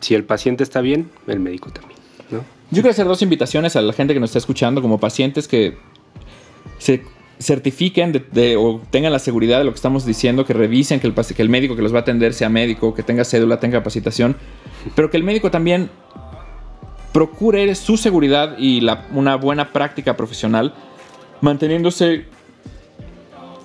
si 0.00 0.14
el 0.14 0.24
paciente 0.24 0.62
está 0.62 0.80
bien, 0.80 1.10
el 1.26 1.40
médico 1.40 1.70
también, 1.70 1.98
¿no? 2.30 2.38
Yo 2.70 2.82
quiero 2.82 2.90
hacer 2.90 3.06
dos 3.06 3.22
invitaciones 3.22 3.76
a 3.76 3.82
la 3.82 3.92
gente 3.92 4.14
que 4.14 4.20
nos 4.20 4.30
está 4.30 4.38
escuchando 4.38 4.82
como 4.82 4.98
pacientes 4.98 5.46
que 5.46 5.76
se 6.78 7.02
certifiquen 7.38 8.26
o 8.58 8.80
tengan 8.90 9.12
la 9.12 9.18
seguridad 9.18 9.58
de 9.58 9.64
lo 9.64 9.70
que 9.70 9.76
estamos 9.76 10.04
diciendo, 10.06 10.44
que 10.44 10.52
revisen 10.52 11.00
que 11.00 11.06
el, 11.06 11.14
que 11.14 11.42
el 11.42 11.48
médico 11.48 11.76
que 11.76 11.82
los 11.82 11.92
va 11.92 11.98
a 11.98 12.00
atender 12.00 12.32
sea 12.32 12.48
médico, 12.48 12.94
que 12.94 13.02
tenga 13.02 13.24
cédula, 13.24 13.60
tenga 13.60 13.78
capacitación, 13.78 14.36
pero 14.94 15.10
que 15.10 15.16
el 15.16 15.22
médico 15.22 15.50
también 15.50 15.90
procure 17.16 17.74
su 17.74 17.96
seguridad 17.96 18.58
y 18.58 18.86
una 19.14 19.36
buena 19.36 19.72
práctica 19.72 20.18
profesional, 20.18 20.74
manteniéndose 21.40 22.26